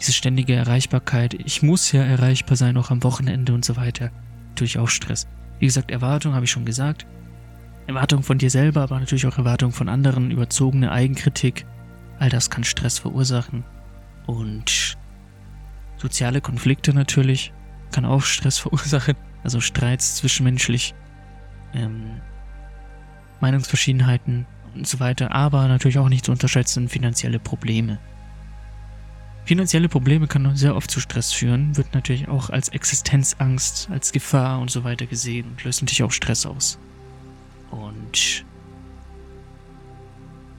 Diese 0.00 0.12
ständige 0.12 0.54
Erreichbarkeit, 0.54 1.34
ich 1.34 1.62
muss 1.62 1.92
ja 1.92 2.02
erreichbar 2.02 2.56
sein, 2.56 2.76
auch 2.76 2.90
am 2.90 3.02
Wochenende 3.02 3.52
und 3.52 3.64
so 3.64 3.76
weiter. 3.76 4.10
Natürlich 4.50 4.78
auch 4.78 4.88
Stress. 4.88 5.26
Wie 5.58 5.66
gesagt, 5.66 5.90
Erwartung 5.90 6.34
habe 6.34 6.44
ich 6.44 6.50
schon 6.50 6.64
gesagt. 6.64 7.06
Erwartung 7.86 8.22
von 8.22 8.38
dir 8.38 8.50
selber, 8.50 8.82
aber 8.82 8.98
natürlich 8.98 9.26
auch 9.26 9.38
Erwartung 9.38 9.72
von 9.72 9.88
anderen, 9.88 10.30
überzogene 10.30 10.90
Eigenkritik. 10.90 11.66
All 12.18 12.30
das 12.30 12.50
kann 12.50 12.64
Stress 12.64 12.98
verursachen. 12.98 13.64
Und 14.26 14.96
soziale 15.98 16.40
Konflikte 16.40 16.94
natürlich 16.94 17.52
kann 17.92 18.04
auch 18.04 18.22
Stress 18.22 18.58
verursachen. 18.60 19.16
Also 19.42 19.60
Streits 19.60 20.16
zwischenmenschlich, 20.16 20.94
ähm, 21.74 22.20
Meinungsverschiedenheiten 23.40 24.46
und 24.74 24.86
so 24.86 25.00
weiter. 25.00 25.32
Aber 25.32 25.68
natürlich 25.68 25.98
auch 25.98 26.08
nicht 26.08 26.24
zu 26.24 26.32
unterschätzen 26.32 26.88
finanzielle 26.88 27.38
Probleme. 27.38 27.98
Finanzielle 29.44 29.90
Probleme 29.90 30.26
können 30.26 30.56
sehr 30.56 30.74
oft 30.74 30.90
zu 30.90 31.00
Stress 31.00 31.32
führen, 31.32 31.76
wird 31.76 31.92
natürlich 31.92 32.28
auch 32.28 32.48
als 32.48 32.70
Existenzangst, 32.70 33.90
als 33.90 34.12
Gefahr 34.12 34.58
und 34.58 34.70
so 34.70 34.84
weiter 34.84 35.04
gesehen 35.06 35.48
und 35.48 35.64
löst 35.64 35.82
natürlich 35.82 36.02
auch 36.02 36.12
Stress 36.12 36.46
aus. 36.46 36.78
Und 37.70 38.46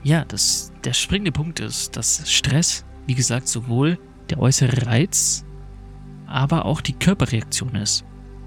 ja, 0.04 0.24
das, 0.24 0.72
der 0.84 0.92
springende 0.92 1.32
Punkt 1.32 1.58
ist, 1.58 1.96
dass 1.96 2.30
Stress, 2.30 2.84
wie 3.06 3.16
gesagt, 3.16 3.48
sowohl 3.48 3.98
der 4.30 4.38
äußere 4.38 4.86
Reiz, 4.86 5.44
aber 6.26 6.64
auch 6.64 6.80
die 6.80 6.92
Körperreaktion 6.92 7.74
ist. 7.74 8.04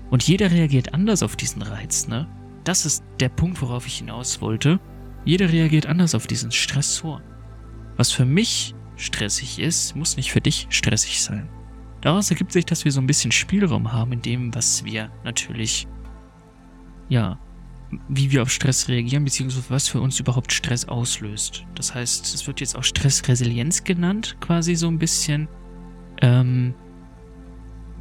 Und 0.10 0.24
jeder 0.24 0.51
reagiert 0.51 0.93
anders 0.93 1.22
auf 1.22 1.36
diesen 1.36 1.62
Reiz, 1.62 2.08
ne? 2.08 2.27
Das 2.63 2.86
ist 2.86 3.03
der 3.19 3.29
Punkt, 3.29 3.62
worauf 3.62 3.88
ich 3.88 3.98
hinaus 3.98 4.41
wollte. 4.41 4.79
Jeder 5.25 5.51
reagiert 5.51 5.86
anders 5.86 6.15
auf 6.15 6.27
diesen 6.27 6.51
Stressor. 6.51 7.22
Was 7.98 8.12
für 8.12 8.25
mich 8.25 8.74
stressig 9.00 9.60
ist, 9.60 9.96
muss 9.96 10.18
nicht 10.18 10.32
für 10.32 10.41
dich 10.41 10.68
stressig 10.70 11.22
sein. 11.22 11.50
Daraus 12.01 12.29
ergibt 12.29 12.51
sich, 12.51 12.65
dass 12.65 12.86
wir 12.86 12.91
so 12.91 13.01
ein 13.01 13.08
bisschen 13.08 13.32
Spielraum 13.32 13.91
haben 13.91 14.13
in 14.13 14.22
dem, 14.22 14.56
was 14.56 14.86
wir 14.86 15.12
natürlich, 15.24 15.88
ja, 17.10 17.39
wie 18.08 18.32
wir 18.32 18.44
auf 18.44 18.51
Stress 18.51 18.88
reagieren, 18.88 19.24
beziehungsweise 19.24 19.70
was 19.70 19.89
für 19.89 20.00
uns 20.00 20.20
überhaupt 20.20 20.53
Stress 20.53 20.88
auslöst. 20.88 21.65
Das 21.75 21.94
heißt, 21.94 22.34
es 22.34 22.48
wird 22.48 22.60
jetzt 22.60 22.75
auch 22.75 22.84
Stressresilienz 22.84 23.84
genannt, 23.84 24.38
quasi 24.39 24.75
so 24.75 24.88
ein 24.88 25.00
bisschen, 25.00 25.48
ähm, 26.22 26.74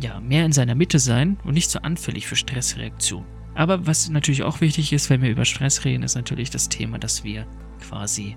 ja, 0.00 0.21
mehr 0.21 0.45
in 0.45 0.52
seiner 0.52 0.75
Mitte 0.75 0.99
sein 0.99 1.38
und 1.45 1.55
nicht 1.55 1.71
so 1.71 1.81
anfällig 1.81 2.26
für 2.26 2.37
Stressreaktionen. 2.37 3.26
Aber 3.55 3.87
was 3.87 4.09
natürlich 4.09 4.45
auch 4.45 4.61
wichtig 4.61 4.93
ist, 4.93 5.11
wenn 5.11 5.23
wir 5.23 5.31
über 5.31 5.45
Stress 5.45 5.85
reden, 5.85 6.05
ist 6.05 6.14
natürlich 6.14 6.50
das 6.50 6.69
Thema, 6.69 6.99
dass 6.99 7.25
wir 7.25 7.45
quasi, 7.81 8.37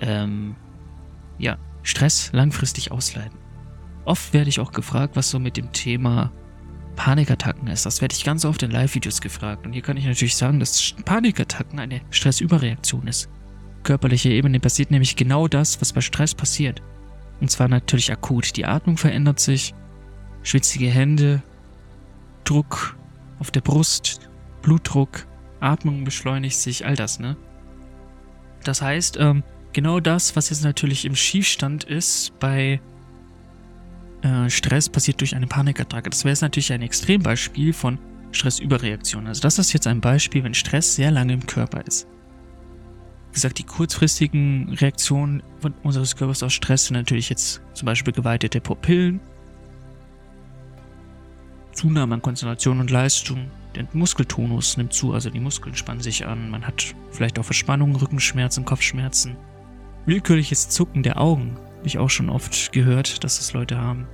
ähm, 0.00 0.56
ja, 1.38 1.58
Stress 1.88 2.28
langfristig 2.32 2.92
ausleiden. 2.92 3.38
Oft 4.04 4.34
werde 4.34 4.50
ich 4.50 4.60
auch 4.60 4.72
gefragt, 4.72 5.16
was 5.16 5.30
so 5.30 5.38
mit 5.38 5.56
dem 5.56 5.72
Thema 5.72 6.30
Panikattacken 6.96 7.66
ist. 7.68 7.86
Das 7.86 8.02
werde 8.02 8.14
ich 8.14 8.24
ganz 8.24 8.44
oft 8.44 8.62
in 8.62 8.70
Live-Videos 8.70 9.22
gefragt. 9.22 9.64
Und 9.64 9.72
hier 9.72 9.80
kann 9.80 9.96
ich 9.96 10.04
natürlich 10.04 10.36
sagen, 10.36 10.60
dass 10.60 10.94
Panikattacken 11.06 11.78
eine 11.78 12.02
Stressüberreaktion 12.10 13.06
ist. 13.06 13.30
Körperliche 13.84 14.28
Ebene 14.28 14.60
passiert 14.60 14.90
nämlich 14.90 15.16
genau 15.16 15.48
das, 15.48 15.80
was 15.80 15.94
bei 15.94 16.02
Stress 16.02 16.34
passiert. 16.34 16.82
Und 17.40 17.50
zwar 17.50 17.68
natürlich 17.68 18.12
akut. 18.12 18.58
Die 18.58 18.66
Atmung 18.66 18.98
verändert 18.98 19.40
sich, 19.40 19.74
schwitzige 20.42 20.90
Hände, 20.90 21.42
Druck 22.44 22.98
auf 23.38 23.50
der 23.50 23.62
Brust, 23.62 24.28
Blutdruck, 24.60 25.26
Atmung 25.60 26.04
beschleunigt 26.04 26.58
sich, 26.58 26.84
all 26.84 26.96
das, 26.96 27.18
ne? 27.18 27.38
Das 28.64 28.82
heißt, 28.82 29.16
ähm, 29.18 29.42
genau 29.78 30.00
das, 30.00 30.34
was 30.34 30.50
jetzt 30.50 30.64
natürlich 30.64 31.04
im 31.04 31.14
Schiefstand 31.14 31.84
ist 31.84 32.36
bei 32.40 32.80
äh, 34.22 34.50
Stress, 34.50 34.88
passiert 34.88 35.20
durch 35.20 35.36
eine 35.36 35.46
Panikattacke. 35.46 36.10
Das 36.10 36.24
wäre 36.24 36.32
jetzt 36.32 36.42
natürlich 36.42 36.72
ein 36.72 36.82
Extrembeispiel 36.82 37.72
von 37.72 37.96
Stressüberreaktion. 38.32 39.28
Also 39.28 39.40
das 39.40 39.60
ist 39.60 39.72
jetzt 39.72 39.86
ein 39.86 40.00
Beispiel, 40.00 40.42
wenn 40.42 40.54
Stress 40.54 40.96
sehr 40.96 41.12
lange 41.12 41.32
im 41.32 41.46
Körper 41.46 41.86
ist. 41.86 42.08
Wie 43.28 43.34
gesagt, 43.34 43.60
die 43.60 43.62
kurzfristigen 43.62 44.74
Reaktionen 44.80 45.44
unseres 45.84 46.16
Körpers 46.16 46.42
auf 46.42 46.50
Stress 46.50 46.86
sind 46.86 46.96
natürlich 46.96 47.28
jetzt 47.28 47.60
zum 47.74 47.86
Beispiel 47.86 48.12
geweitete 48.12 48.60
Pupillen, 48.60 49.20
Zunahme 51.72 52.16
an 52.16 52.22
Konzentration 52.22 52.80
und 52.80 52.90
Leistung, 52.90 53.48
der 53.76 53.86
Muskeltonus 53.92 54.76
nimmt 54.76 54.92
zu, 54.92 55.12
also 55.12 55.30
die 55.30 55.38
Muskeln 55.38 55.76
spannen 55.76 56.00
sich 56.00 56.26
an, 56.26 56.50
man 56.50 56.66
hat 56.66 56.96
vielleicht 57.12 57.38
auch 57.38 57.44
Verspannungen, 57.44 57.94
Rückenschmerzen, 57.94 58.64
Kopfschmerzen, 58.64 59.36
willkürliches 60.08 60.70
Zucken 60.70 61.02
der 61.02 61.20
Augen, 61.20 61.56
habe 61.76 61.86
ich 61.86 61.98
auch 61.98 62.08
schon 62.08 62.30
oft 62.30 62.72
gehört, 62.72 63.22
dass 63.24 63.36
das 63.36 63.52
Leute 63.52 63.78
haben. 63.78 64.08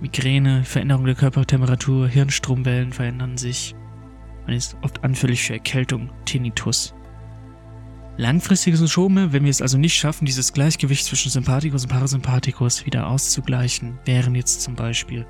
Migräne, 0.00 0.62
Veränderung 0.62 1.06
der 1.06 1.14
Körpertemperatur, 1.14 2.06
Hirnstromwellen 2.06 2.92
verändern 2.92 3.38
sich. 3.38 3.74
Man 4.46 4.54
ist 4.54 4.76
oft 4.82 5.02
anfällig 5.02 5.42
für 5.42 5.54
Erkältung, 5.54 6.10
Tinnitus. 6.26 6.94
Langfristige 8.18 8.76
Symptome, 8.76 9.32
wenn 9.32 9.44
wir 9.44 9.50
es 9.50 9.62
also 9.62 9.78
nicht 9.78 9.94
schaffen, 9.94 10.26
dieses 10.26 10.52
Gleichgewicht 10.52 11.06
zwischen 11.06 11.30
Sympathikus 11.30 11.84
und 11.84 11.90
Parasympathikus 11.90 12.84
wieder 12.84 13.06
auszugleichen, 13.08 13.98
wären 14.04 14.34
jetzt 14.34 14.60
zum 14.60 14.74
Beispiel 14.74 15.26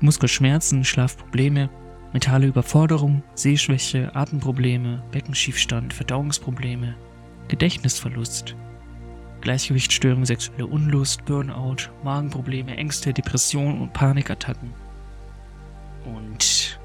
Muskelschmerzen, 0.00 0.84
Schlafprobleme, 0.84 1.70
mentale 2.12 2.46
Überforderung, 2.46 3.24
Sehschwäche, 3.34 4.14
Atemprobleme, 4.14 5.02
Beckenschiefstand, 5.10 5.92
Verdauungsprobleme, 5.92 6.94
Gedächtnisverlust, 7.48 8.54
Gleichgewichtsstörungen, 9.44 10.24
sexuelle 10.26 10.66
Unlust, 10.66 11.24
Burnout, 11.26 11.90
Magenprobleme, 12.02 12.76
Ängste, 12.76 13.12
Depressionen 13.12 13.80
und 13.80 13.92
Panikattacken. 13.92 14.72
Und 16.04 16.80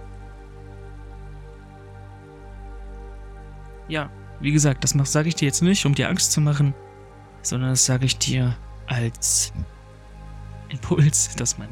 ja, 3.87 4.09
wie 4.39 4.51
gesagt, 4.51 4.83
das 4.83 4.91
sage 4.91 5.29
ich 5.29 5.35
dir 5.35 5.45
jetzt 5.45 5.61
nicht, 5.61 5.85
um 5.85 5.95
dir 5.95 6.09
Angst 6.09 6.31
zu 6.31 6.41
machen, 6.41 6.73
sondern 7.41 7.71
das 7.71 7.85
sage 7.85 8.05
ich 8.05 8.17
dir 8.17 8.55
als 8.87 9.51
Impuls, 10.69 11.35
dass 11.35 11.57
man 11.57 11.69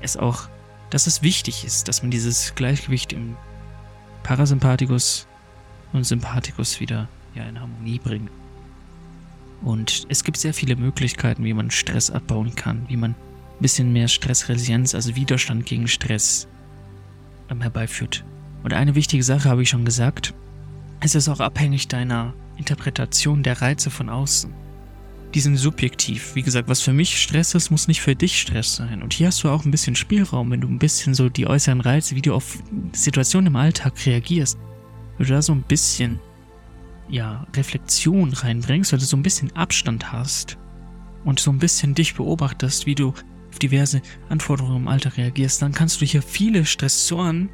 es 0.00 0.16
auch, 0.16 0.48
dass 0.90 1.06
es 1.06 1.22
wichtig 1.22 1.64
ist, 1.64 1.88
dass 1.88 2.02
man 2.02 2.10
dieses 2.10 2.54
Gleichgewicht 2.54 3.12
im 3.12 3.36
Parasympathikus 4.24 5.26
und 5.92 6.04
Sympathikus 6.04 6.80
wieder 6.80 7.08
ja, 7.34 7.44
in 7.44 7.60
Harmonie 7.60 7.98
bringt. 7.98 8.30
Und 9.64 10.06
es 10.10 10.24
gibt 10.24 10.36
sehr 10.36 10.52
viele 10.52 10.76
Möglichkeiten, 10.76 11.42
wie 11.42 11.54
man 11.54 11.70
Stress 11.70 12.10
abbauen 12.10 12.54
kann, 12.54 12.84
wie 12.88 12.98
man 12.98 13.12
ein 13.12 13.62
bisschen 13.62 13.92
mehr 13.92 14.08
Stressresilienz, 14.08 14.94
also 14.94 15.16
Widerstand 15.16 15.64
gegen 15.64 15.88
Stress 15.88 16.46
ähm, 17.50 17.62
herbeiführt. 17.62 18.24
Und 18.62 18.74
eine 18.74 18.94
wichtige 18.94 19.22
Sache 19.22 19.48
habe 19.48 19.62
ich 19.62 19.70
schon 19.70 19.86
gesagt, 19.86 20.34
es 21.00 21.14
ist 21.14 21.28
auch 21.28 21.40
abhängig 21.40 21.88
deiner 21.88 22.34
Interpretation 22.56 23.42
der 23.42 23.62
Reize 23.62 23.90
von 23.90 24.10
außen. 24.10 24.52
Die 25.34 25.40
sind 25.40 25.56
subjektiv. 25.56 26.34
Wie 26.34 26.42
gesagt, 26.42 26.68
was 26.68 26.80
für 26.80 26.92
mich 26.92 27.20
Stress 27.20 27.54
ist, 27.54 27.70
muss 27.70 27.88
nicht 27.88 28.00
für 28.00 28.14
dich 28.14 28.40
Stress 28.40 28.76
sein. 28.76 29.02
Und 29.02 29.14
hier 29.14 29.28
hast 29.28 29.42
du 29.42 29.48
auch 29.48 29.64
ein 29.64 29.70
bisschen 29.70 29.96
Spielraum, 29.96 30.50
wenn 30.50 30.60
du 30.60 30.68
ein 30.68 30.78
bisschen 30.78 31.14
so 31.14 31.28
die 31.28 31.46
äußeren 31.46 31.80
Reize, 31.80 32.14
wie 32.14 32.22
du 32.22 32.34
auf 32.34 32.58
Situationen 32.92 33.48
im 33.48 33.56
Alltag 33.56 33.94
reagierst. 34.06 34.58
Wenn 35.16 35.26
du 35.26 35.32
da 35.32 35.42
so 35.42 35.52
ein 35.52 35.62
bisschen 35.62 36.20
ja, 37.08 37.46
Reflexion 37.54 38.32
reinbringst, 38.32 38.92
weil 38.92 38.98
du 38.98 39.04
so 39.04 39.16
ein 39.16 39.22
bisschen 39.22 39.54
Abstand 39.56 40.12
hast 40.12 40.58
und 41.24 41.40
so 41.40 41.50
ein 41.50 41.58
bisschen 41.58 41.94
dich 41.94 42.14
beobachtest, 42.14 42.86
wie 42.86 42.94
du 42.94 43.10
auf 43.10 43.58
diverse 43.60 44.02
Anforderungen 44.28 44.76
im 44.82 44.88
Alter 44.88 45.16
reagierst, 45.16 45.62
dann 45.62 45.72
kannst 45.72 46.00
du 46.00 46.04
hier 46.04 46.22
viele 46.22 46.64
Stressoren 46.64 47.50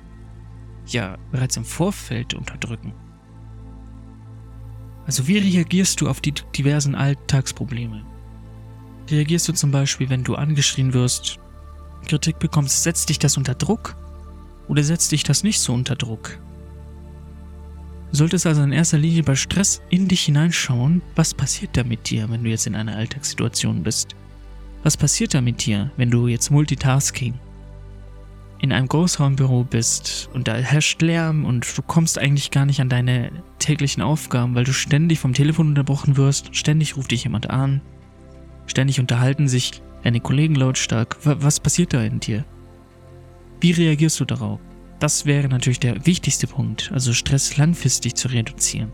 ja 0.86 1.18
bereits 1.30 1.56
im 1.56 1.64
Vorfeld 1.64 2.34
unterdrücken. 2.34 2.94
Also 5.06 5.26
wie 5.26 5.38
reagierst 5.38 6.00
du 6.00 6.08
auf 6.08 6.20
die 6.20 6.32
diversen 6.56 6.94
Alltagsprobleme? 6.94 8.04
Reagierst 9.10 9.48
du 9.48 9.52
zum 9.52 9.70
Beispiel, 9.72 10.08
wenn 10.08 10.24
du 10.24 10.36
angeschrien 10.36 10.92
wirst, 10.92 11.38
Kritik 12.06 12.38
bekommst, 12.38 12.82
setzt 12.82 13.08
dich 13.08 13.18
das 13.18 13.36
unter 13.36 13.54
Druck? 13.54 13.96
Oder 14.68 14.84
setzt 14.84 15.12
dich 15.12 15.24
das 15.24 15.42
nicht 15.42 15.60
so 15.60 15.74
unter 15.74 15.96
Druck? 15.96 16.38
Solltest 18.12 18.46
also 18.46 18.62
in 18.62 18.72
erster 18.72 18.98
Linie 18.98 19.22
bei 19.22 19.36
Stress 19.36 19.82
in 19.88 20.08
dich 20.08 20.22
hineinschauen, 20.22 21.00
was 21.14 21.32
passiert 21.32 21.76
da 21.76 21.84
mit 21.84 22.10
dir, 22.10 22.28
wenn 22.28 22.42
du 22.42 22.50
jetzt 22.50 22.66
in 22.66 22.74
einer 22.74 22.96
Alltagssituation 22.96 23.82
bist. 23.82 24.16
Was 24.82 24.96
passiert 24.96 25.34
da 25.34 25.40
mit 25.40 25.64
dir, 25.64 25.90
wenn 25.96 26.10
du 26.10 26.26
jetzt 26.26 26.50
Multitasking 26.50 27.34
in 28.60 28.72
einem 28.72 28.88
Großraumbüro 28.88 29.64
bist 29.64 30.28
und 30.34 30.46
da 30.46 30.54
herrscht 30.54 31.00
Lärm 31.00 31.44
und 31.44 31.66
du 31.76 31.82
kommst 31.82 32.18
eigentlich 32.18 32.50
gar 32.50 32.66
nicht 32.66 32.80
an 32.80 32.90
deine 32.90 33.30
täglichen 33.58 34.02
Aufgaben, 34.02 34.54
weil 34.54 34.64
du 34.64 34.72
ständig 34.72 35.18
vom 35.18 35.32
Telefon 35.32 35.68
unterbrochen 35.68 36.16
wirst, 36.16 36.54
ständig 36.54 36.96
ruft 36.96 37.10
dich 37.10 37.24
jemand 37.24 37.48
an, 37.48 37.80
ständig 38.66 39.00
unterhalten 39.00 39.48
sich 39.48 39.82
deine 40.02 40.20
Kollegen 40.20 40.56
lautstark. 40.56 41.16
Was 41.22 41.60
passiert 41.60 41.94
da 41.94 42.02
in 42.02 42.20
dir? 42.20 42.44
Wie 43.60 43.72
reagierst 43.72 44.20
du 44.20 44.24
darauf? 44.24 44.60
Das 45.00 45.24
wäre 45.24 45.48
natürlich 45.48 45.80
der 45.80 46.06
wichtigste 46.06 46.46
Punkt, 46.46 46.90
also 46.92 47.14
Stress 47.14 47.56
langfristig 47.56 48.14
zu 48.14 48.28
reduzieren. 48.28 48.92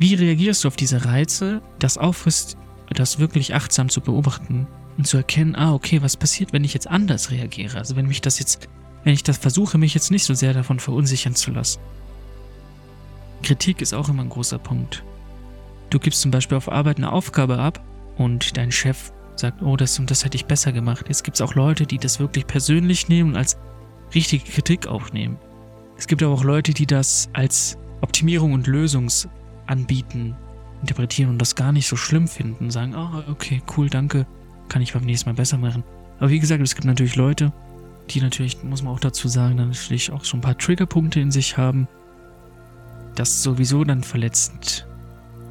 Wie 0.00 0.14
reagierst 0.14 0.64
du 0.64 0.68
auf 0.68 0.76
diese 0.76 1.04
Reize, 1.04 1.62
das 1.78 1.96
auffrisst, 1.96 2.56
das 2.90 3.20
wirklich 3.20 3.54
achtsam 3.54 3.88
zu 3.88 4.00
beobachten 4.00 4.66
und 4.96 5.06
zu 5.06 5.16
erkennen, 5.16 5.54
ah, 5.54 5.74
okay, 5.74 6.02
was 6.02 6.16
passiert, 6.16 6.52
wenn 6.52 6.64
ich 6.64 6.74
jetzt 6.74 6.88
anders 6.88 7.30
reagiere? 7.30 7.78
Also 7.78 7.94
wenn 7.94 8.06
mich 8.06 8.20
das 8.20 8.40
jetzt, 8.40 8.68
wenn 9.04 9.14
ich 9.14 9.22
das 9.22 9.38
versuche, 9.38 9.78
mich 9.78 9.94
jetzt 9.94 10.10
nicht 10.10 10.24
so 10.24 10.34
sehr 10.34 10.54
davon 10.54 10.80
verunsichern 10.80 11.36
zu 11.36 11.52
lassen. 11.52 11.80
Kritik 13.44 13.80
ist 13.80 13.94
auch 13.94 14.08
immer 14.08 14.22
ein 14.22 14.28
großer 14.28 14.58
Punkt. 14.58 15.04
Du 15.90 16.00
gibst 16.00 16.20
zum 16.20 16.32
Beispiel 16.32 16.56
auf 16.56 16.70
Arbeit 16.70 16.96
eine 16.96 17.12
Aufgabe 17.12 17.58
ab 17.58 17.80
und 18.16 18.56
dein 18.56 18.72
Chef 18.72 19.12
sagt, 19.38 19.62
oh, 19.62 19.76
das 19.76 19.98
und 19.98 20.10
das 20.10 20.24
hätte 20.24 20.36
ich 20.36 20.46
besser 20.46 20.72
gemacht. 20.72 21.06
Jetzt 21.08 21.24
gibt 21.24 21.36
es 21.36 21.40
auch 21.40 21.54
Leute, 21.54 21.86
die 21.86 21.98
das 21.98 22.20
wirklich 22.20 22.46
persönlich 22.46 23.08
nehmen 23.08 23.30
und 23.30 23.36
als 23.36 23.56
richtige 24.14 24.44
Kritik 24.44 24.86
aufnehmen. 24.86 25.38
Es 25.96 26.06
gibt 26.06 26.22
aber 26.22 26.32
auch 26.32 26.44
Leute, 26.44 26.72
die 26.72 26.86
das 26.86 27.28
als 27.32 27.76
Optimierung 28.00 28.52
und 28.52 28.66
Lösungsanbieten 28.66 30.36
interpretieren 30.80 31.30
und 31.30 31.38
das 31.38 31.54
gar 31.54 31.72
nicht 31.72 31.88
so 31.88 31.96
schlimm 31.96 32.28
finden. 32.28 32.70
Sagen, 32.70 32.94
oh, 32.94 33.30
okay, 33.30 33.62
cool, 33.76 33.88
danke, 33.90 34.26
kann 34.68 34.82
ich 34.82 34.92
beim 34.92 35.04
nächsten 35.04 35.28
Mal 35.28 35.34
besser 35.34 35.58
machen. 35.58 35.82
Aber 36.18 36.30
wie 36.30 36.38
gesagt, 36.38 36.62
es 36.62 36.74
gibt 36.74 36.86
natürlich 36.86 37.16
Leute, 37.16 37.52
die 38.10 38.20
natürlich, 38.20 38.62
muss 38.62 38.82
man 38.82 38.94
auch 38.94 39.00
dazu 39.00 39.28
sagen, 39.28 39.56
dann 39.56 39.68
natürlich 39.68 40.12
auch 40.12 40.24
schon 40.24 40.38
ein 40.38 40.42
paar 40.42 40.58
Triggerpunkte 40.58 41.20
in 41.20 41.30
sich 41.30 41.56
haben, 41.56 41.88
das 43.14 43.42
sowieso 43.42 43.84
dann 43.84 44.02
verletzend 44.02 44.86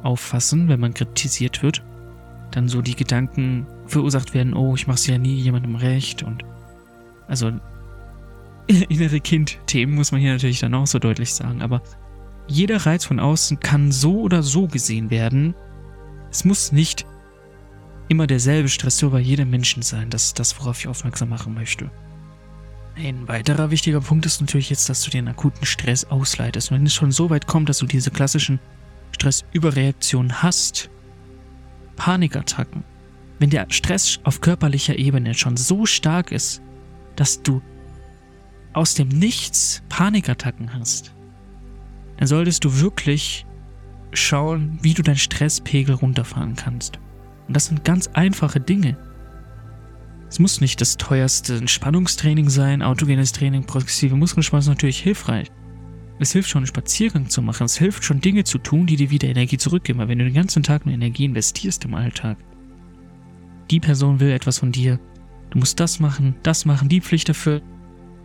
auffassen, 0.02 0.68
wenn 0.68 0.80
man 0.80 0.94
kritisiert 0.94 1.62
wird. 1.62 1.82
Dann 2.50 2.68
so 2.68 2.80
die 2.80 2.96
Gedanken 2.96 3.66
verursacht 3.88 4.34
werden, 4.34 4.54
oh, 4.54 4.74
ich 4.74 4.86
mach's 4.86 5.06
ja 5.06 5.18
nie 5.18 5.36
jemandem 5.36 5.74
recht 5.74 6.22
und 6.22 6.44
also 7.26 7.52
innere 8.66 9.20
Kind-Themen 9.20 9.94
muss 9.94 10.12
man 10.12 10.20
hier 10.20 10.32
natürlich 10.32 10.60
dann 10.60 10.74
auch 10.74 10.86
so 10.86 10.98
deutlich 10.98 11.34
sagen, 11.34 11.62
aber 11.62 11.82
jeder 12.46 12.86
Reiz 12.86 13.04
von 13.04 13.20
außen 13.20 13.60
kann 13.60 13.92
so 13.92 14.20
oder 14.20 14.42
so 14.42 14.66
gesehen 14.66 15.10
werden. 15.10 15.54
Es 16.30 16.44
muss 16.44 16.72
nicht 16.72 17.06
immer 18.08 18.26
derselbe 18.26 18.68
Stressor 18.68 19.10
bei 19.10 19.20
jedem 19.20 19.50
Menschen 19.50 19.82
sein. 19.82 20.08
Das 20.10 20.26
ist 20.26 20.38
das, 20.38 20.58
worauf 20.58 20.80
ich 20.80 20.88
aufmerksam 20.88 21.28
machen 21.28 21.54
möchte. 21.54 21.90
Ein 22.96 23.28
weiterer 23.28 23.70
wichtiger 23.70 24.00
Punkt 24.00 24.26
ist 24.26 24.40
natürlich 24.40 24.70
jetzt, 24.70 24.88
dass 24.88 25.02
du 25.02 25.10
den 25.10 25.28
akuten 25.28 25.66
Stress 25.66 26.04
ausleitest. 26.04 26.72
wenn 26.72 26.86
es 26.86 26.94
schon 26.94 27.12
so 27.12 27.30
weit 27.30 27.46
kommt, 27.46 27.68
dass 27.68 27.78
du 27.78 27.86
diese 27.86 28.10
klassischen 28.10 28.58
Stressüberreaktionen 29.12 30.42
hast, 30.42 30.90
Panikattacken, 31.96 32.82
wenn 33.38 33.50
der 33.50 33.66
Stress 33.70 34.20
auf 34.24 34.40
körperlicher 34.40 34.98
Ebene 34.98 35.34
schon 35.34 35.56
so 35.56 35.86
stark 35.86 36.32
ist, 36.32 36.62
dass 37.16 37.42
du 37.42 37.62
aus 38.72 38.94
dem 38.94 39.08
Nichts 39.08 39.82
Panikattacken 39.88 40.74
hast, 40.74 41.14
dann 42.18 42.28
solltest 42.28 42.64
du 42.64 42.80
wirklich 42.80 43.46
schauen, 44.12 44.78
wie 44.82 44.94
du 44.94 45.02
deinen 45.02 45.16
Stresspegel 45.16 45.94
runterfahren 45.94 46.56
kannst. 46.56 46.98
Und 47.46 47.54
das 47.54 47.66
sind 47.66 47.84
ganz 47.84 48.08
einfache 48.08 48.60
Dinge. 48.60 48.96
Es 50.28 50.38
muss 50.38 50.60
nicht 50.60 50.80
das 50.80 50.96
teuerste 50.96 51.56
Entspannungstraining 51.56 52.50
sein, 52.50 52.82
autogenes 52.82 53.32
Training, 53.32 53.64
progressive 53.64 54.16
Muskelspannung 54.16 54.60
ist 54.60 54.68
natürlich 54.68 55.00
hilfreich. 55.00 55.48
Es 56.20 56.32
hilft 56.32 56.50
schon, 56.50 56.60
einen 56.60 56.66
Spaziergang 56.66 57.28
zu 57.28 57.42
machen. 57.42 57.64
Es 57.64 57.78
hilft 57.78 58.04
schon, 58.04 58.20
Dinge 58.20 58.44
zu 58.44 58.58
tun, 58.58 58.86
die 58.86 58.96
dir 58.96 59.10
wieder 59.10 59.28
Energie 59.28 59.56
zurückgeben. 59.56 60.00
Weil 60.00 60.08
wenn 60.08 60.18
du 60.18 60.24
den 60.24 60.34
ganzen 60.34 60.62
Tag 60.64 60.84
nur 60.84 60.94
Energie 60.94 61.24
investierst 61.24 61.84
im 61.84 61.94
Alltag, 61.94 62.36
die 63.70 63.80
Person 63.80 64.20
will 64.20 64.30
etwas 64.30 64.58
von 64.58 64.72
dir. 64.72 64.98
Du 65.50 65.58
musst 65.58 65.80
das 65.80 66.00
machen, 66.00 66.36
das 66.42 66.64
machen, 66.64 66.88
die 66.88 67.00
Pflicht 67.00 67.28
erfüllen, 67.28 67.62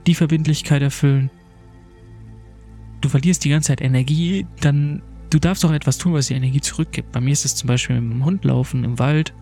die 0.08 0.16
Verbindlichkeit 0.16 0.82
erfüllen. 0.82 1.30
Du 3.02 3.10
verlierst 3.10 3.44
die 3.44 3.50
ganze 3.50 3.68
Zeit 3.68 3.82
Energie, 3.82 4.46
dann 4.62 5.02
du 5.30 5.40
darfst 5.40 5.66
auch 5.66 5.72
etwas 5.72 5.98
tun, 5.98 6.14
was 6.14 6.28
dir 6.28 6.38
Energie 6.38 6.62
zurückgibt. 6.62 7.12
Bei 7.12 7.22
mir 7.22 7.32
ist 7.32 7.46
es 7.46 7.56
zum 7.56 7.68
Beispiel 7.68 8.00
mit 8.00 8.12
dem 8.12 8.26
Hund 8.26 8.46
laufen 8.46 8.84
im 8.84 9.00
Wald. 9.00 9.34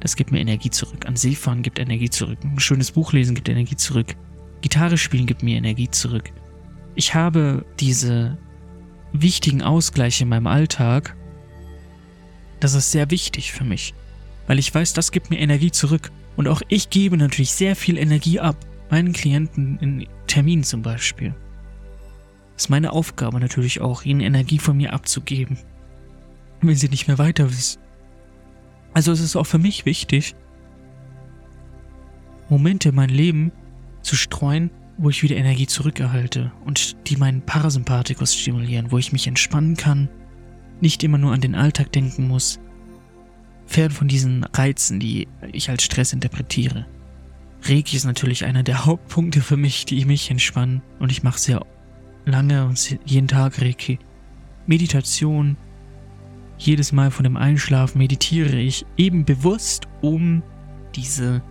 Das 0.00 0.16
gibt 0.16 0.32
mir 0.32 0.40
Energie 0.40 0.70
zurück. 0.70 1.06
An 1.06 1.16
See 1.16 1.34
fahren 1.34 1.62
gibt 1.62 1.78
Energie 1.78 2.08
zurück. 2.08 2.38
Ein 2.42 2.58
schönes 2.58 2.92
Buch 2.92 3.12
lesen 3.12 3.34
gibt 3.34 3.48
Energie 3.48 3.76
zurück. 3.76 4.16
Gitarre 4.62 4.96
spielen 4.96 5.26
gibt 5.26 5.42
mir 5.42 5.56
Energie 5.56 5.90
zurück. 5.90 6.32
Ich 6.94 7.14
habe 7.14 7.64
diese 7.78 8.38
wichtigen 9.12 9.62
Ausgleiche 9.62 10.24
in 10.24 10.30
meinem 10.30 10.46
Alltag. 10.46 11.16
Das 12.60 12.74
ist 12.74 12.92
sehr 12.92 13.10
wichtig 13.10 13.52
für 13.52 13.64
mich, 13.64 13.94
weil 14.50 14.58
ich 14.58 14.74
weiß, 14.74 14.94
das 14.94 15.12
gibt 15.12 15.30
mir 15.30 15.38
Energie 15.38 15.70
zurück. 15.70 16.10
Und 16.34 16.48
auch 16.48 16.60
ich 16.66 16.90
gebe 16.90 17.16
natürlich 17.16 17.52
sehr 17.52 17.76
viel 17.76 17.96
Energie 17.96 18.40
ab 18.40 18.56
meinen 18.90 19.12
Klienten 19.12 19.78
in 19.78 20.08
Terminen 20.26 20.64
zum 20.64 20.82
Beispiel. 20.82 21.36
Ist 22.56 22.68
meine 22.68 22.92
Aufgabe 22.92 23.38
natürlich 23.38 23.80
auch, 23.80 24.02
ihnen 24.04 24.20
Energie 24.20 24.58
von 24.58 24.76
mir 24.76 24.92
abzugeben, 24.92 25.56
wenn 26.62 26.74
sie 26.74 26.88
nicht 26.88 27.06
mehr 27.06 27.18
weiter 27.18 27.48
wissen. 27.48 27.80
Also 28.92 29.12
es 29.12 29.20
ist 29.20 29.36
auch 29.36 29.46
für 29.46 29.58
mich 29.58 29.86
wichtig, 29.86 30.34
Momente 32.48 32.88
in 32.88 32.96
mein 32.96 33.10
Leben 33.10 33.52
zu 34.02 34.16
streuen, 34.16 34.72
wo 34.98 35.10
ich 35.10 35.22
wieder 35.22 35.36
Energie 35.36 35.68
zurückerhalte 35.68 36.50
und 36.64 36.96
die 37.08 37.16
meinen 37.16 37.42
Parasympathikus 37.42 38.34
stimulieren, 38.34 38.90
wo 38.90 38.98
ich 38.98 39.12
mich 39.12 39.28
entspannen 39.28 39.76
kann, 39.76 40.08
nicht 40.80 41.04
immer 41.04 41.18
nur 41.18 41.34
an 41.34 41.40
den 41.40 41.54
Alltag 41.54 41.92
denken 41.92 42.26
muss, 42.26 42.58
fern 43.70 43.90
von 43.90 44.08
diesen 44.08 44.44
Reizen, 44.44 44.98
die 44.98 45.28
ich 45.52 45.70
als 45.70 45.84
Stress 45.84 46.12
interpretiere. 46.12 46.86
Reiki 47.62 47.96
ist 47.96 48.04
natürlich 48.04 48.44
einer 48.44 48.62
der 48.62 48.84
Hauptpunkte 48.86 49.40
für 49.40 49.56
mich, 49.56 49.86
die 49.86 50.04
mich 50.04 50.30
entspannen 50.30 50.82
und 50.98 51.12
ich 51.12 51.22
mache 51.22 51.38
sehr 51.38 51.64
lange 52.24 52.66
und 52.66 52.98
jeden 53.04 53.28
Tag 53.28 53.60
Reiki. 53.60 53.98
Meditation, 54.66 55.56
jedes 56.58 56.92
Mal 56.92 57.10
von 57.10 57.24
dem 57.24 57.36
Einschlafen 57.36 57.98
meditiere 57.98 58.56
ich 58.56 58.84
eben 58.96 59.24
bewusst, 59.24 59.86
um 60.02 60.42
diese 60.94 61.42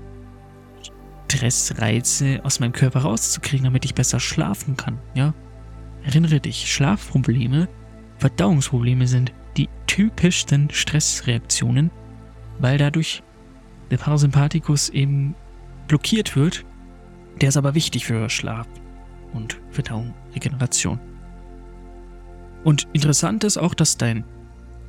Stressreize 1.32 2.42
aus 2.44 2.60
meinem 2.60 2.74
Körper 2.74 3.02
rauszukriegen, 3.02 3.64
damit 3.64 3.86
ich 3.86 3.96
besser 3.96 4.20
schlafen 4.20 4.76
kann, 4.76 5.00
ja? 5.14 5.34
Erinnere 6.04 6.40
dich, 6.40 6.72
Schlafprobleme, 6.72 7.68
Verdauungsprobleme 8.18 9.08
sind 9.08 9.32
die 9.58 9.70
typischsten 9.86 10.70
Stressreaktionen, 10.72 11.92
weil 12.60 12.78
dadurch 12.78 13.24
der 13.91 13.98
Parasympathikus 13.98 14.89
eben 14.89 15.36
blockiert 15.88 16.36
wird. 16.36 16.65
Der 17.41 17.50
ist 17.50 17.58
aber 17.58 17.76
wichtig 17.76 18.06
für 18.06 18.30
Schlaf 18.30 18.67
und 19.34 19.60
Verdauung, 19.72 20.13
Regeneration. 20.34 21.00
Und 22.63 22.88
interessant 22.93 23.43
ist 23.43 23.58
auch, 23.58 23.74
dass 23.74 23.98
dein 23.98 24.24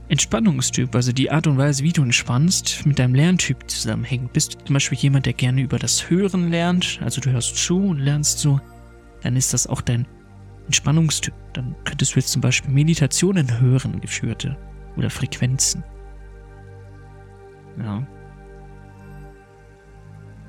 Entspannungstyp, 0.08 0.92
also 0.94 1.12
die 1.12 1.30
Art 1.30 1.46
und 1.46 1.56
Weise, 1.56 1.84
wie 1.84 1.92
du 1.92 2.02
entspannst, 2.02 2.84
mit 2.84 2.98
deinem 2.98 3.14
Lerntyp 3.14 3.70
zusammenhängt. 3.70 4.32
Bist 4.32 4.54
du 4.54 4.64
zum 4.64 4.74
Beispiel 4.74 4.98
jemand, 4.98 5.26
der 5.26 5.34
gerne 5.34 5.60
über 5.60 5.78
das 5.78 6.10
Hören 6.10 6.50
lernt, 6.50 6.98
also 7.02 7.20
du 7.20 7.30
hörst 7.30 7.56
zu 7.56 7.78
und 7.78 8.00
lernst 8.00 8.40
so, 8.40 8.60
dann 9.22 9.36
ist 9.36 9.54
das 9.54 9.68
auch 9.68 9.80
dein 9.80 10.08
Entspannungstyp. 10.66 11.34
Dann 11.52 11.76
könntest 11.84 12.14
du 12.14 12.18
jetzt 12.18 12.32
zum 12.32 12.42
Beispiel 12.42 12.72
Meditationen 12.72 13.60
hören, 13.60 14.00
geführte 14.00 14.56
oder 14.96 15.10
Frequenzen. 15.10 15.84
Ja. 17.82 18.06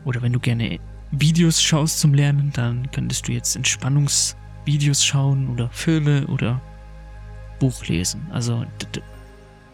Oder 0.06 0.22
wenn 0.22 0.34
du 0.34 0.40
gerne 0.40 0.80
Videos 1.12 1.62
schaust 1.62 2.00
zum 2.00 2.14
Lernen, 2.14 2.52
dann 2.54 2.90
könntest 2.92 3.28
du 3.28 3.34
jetzt 3.34 3.56
Entspannungsvideos 3.56 5.04
schauen 5.04 5.50
oder 5.50 5.70
Filme 5.70 6.26
oder 6.28 6.62
Buch 7.60 7.86
lesen. 7.86 8.26
Also 8.32 8.66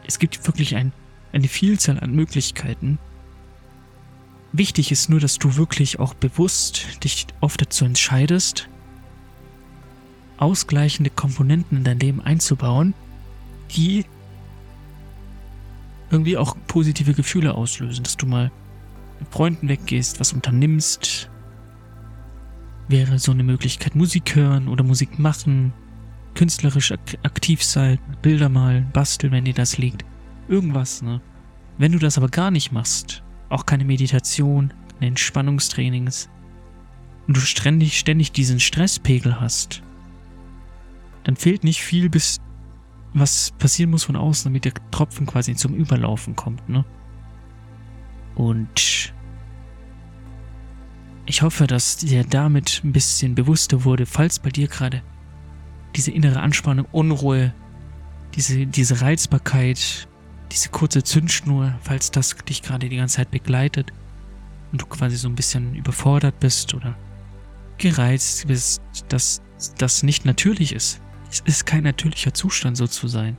es 0.05 0.19
gibt 0.19 0.45
wirklich 0.47 0.75
ein, 0.75 0.91
eine 1.31 1.47
Vielzahl 1.47 1.99
an 1.99 2.11
Möglichkeiten. 2.11 2.99
Wichtig 4.51 4.91
ist 4.91 5.09
nur, 5.09 5.19
dass 5.19 5.37
du 5.37 5.55
wirklich 5.55 5.99
auch 5.99 6.13
bewusst 6.13 7.03
dich 7.03 7.27
oft 7.41 7.61
dazu 7.61 7.85
entscheidest, 7.85 8.67
ausgleichende 10.37 11.09
Komponenten 11.09 11.77
in 11.77 11.83
dein 11.83 11.99
Leben 11.99 12.21
einzubauen, 12.21 12.93
die 13.75 14.05
irgendwie 16.09 16.37
auch 16.37 16.55
positive 16.67 17.13
Gefühle 17.13 17.55
auslösen, 17.55 18.03
dass 18.03 18.17
du 18.17 18.25
mal 18.25 18.51
mit 19.19 19.29
Freunden 19.29 19.67
weggehst, 19.69 20.19
was 20.19 20.33
unternimmst, 20.33 21.29
wäre 22.87 23.19
so 23.19 23.31
eine 23.31 23.43
Möglichkeit. 23.43 23.95
Musik 23.95 24.35
hören 24.35 24.67
oder 24.67 24.83
Musik 24.83 25.19
machen, 25.19 25.73
künstlerisch 26.35 26.91
ak 26.91 27.17
aktiv 27.23 27.63
sein, 27.63 27.99
Bilder 28.21 28.49
malen, 28.49 28.89
basteln, 28.93 29.33
wenn 29.33 29.45
dir 29.45 29.53
das 29.53 29.77
liegt. 29.77 30.05
Irgendwas, 30.47 31.01
ne? 31.01 31.21
Wenn 31.77 31.91
du 31.91 31.99
das 31.99 32.17
aber 32.17 32.29
gar 32.29 32.51
nicht 32.51 32.71
machst, 32.71 33.23
auch 33.49 33.65
keine 33.65 33.85
Meditation, 33.85 34.73
keine 34.93 35.07
Entspannungstrainings, 35.07 36.29
und 37.27 37.35
du 37.35 37.41
ständig, 37.41 37.99
ständig 37.99 38.31
diesen 38.31 38.59
Stresspegel 38.59 39.39
hast, 39.39 39.83
dann 41.25 41.35
fehlt 41.35 41.65
nicht 41.65 41.81
viel, 41.81 42.09
bis 42.09 42.39
was 43.19 43.51
passieren 43.57 43.91
muss 43.91 44.03
von 44.03 44.15
außen, 44.15 44.51
damit 44.51 44.65
der 44.65 44.73
Tropfen 44.91 45.25
quasi 45.25 45.55
zum 45.55 45.73
Überlaufen 45.73 46.35
kommt, 46.35 46.67
ne? 46.69 46.85
Und 48.35 49.13
ich 51.25 51.41
hoffe, 51.41 51.67
dass 51.67 51.97
dir 51.97 52.23
damit 52.23 52.81
ein 52.83 52.93
bisschen 52.93 53.35
bewusster 53.35 53.83
wurde, 53.83 54.05
falls 54.05 54.39
bei 54.39 54.49
dir 54.49 54.67
gerade 54.67 55.01
diese 55.95 56.11
innere 56.11 56.39
Anspannung, 56.39 56.85
Unruhe, 56.91 57.53
diese, 58.35 58.65
diese 58.67 59.01
Reizbarkeit, 59.01 60.07
diese 60.51 60.69
kurze 60.69 61.03
Zündschnur, 61.03 61.73
falls 61.81 62.11
das 62.11 62.35
dich 62.47 62.61
gerade 62.61 62.87
die 62.87 62.97
ganze 62.97 63.17
Zeit 63.17 63.31
begleitet 63.31 63.91
und 64.71 64.81
du 64.81 64.85
quasi 64.85 65.17
so 65.17 65.27
ein 65.27 65.35
bisschen 65.35 65.75
überfordert 65.75 66.39
bist 66.39 66.73
oder 66.73 66.95
gereizt 67.77 68.47
bist, 68.47 68.81
dass 69.09 69.41
das 69.77 70.03
nicht 70.03 70.25
natürlich 70.25 70.73
ist. 70.73 71.01
Es 71.29 71.41
ist 71.45 71.65
kein 71.65 71.83
natürlicher 71.83 72.33
Zustand, 72.33 72.77
so 72.77 72.87
zu 72.87 73.07
sein. 73.07 73.37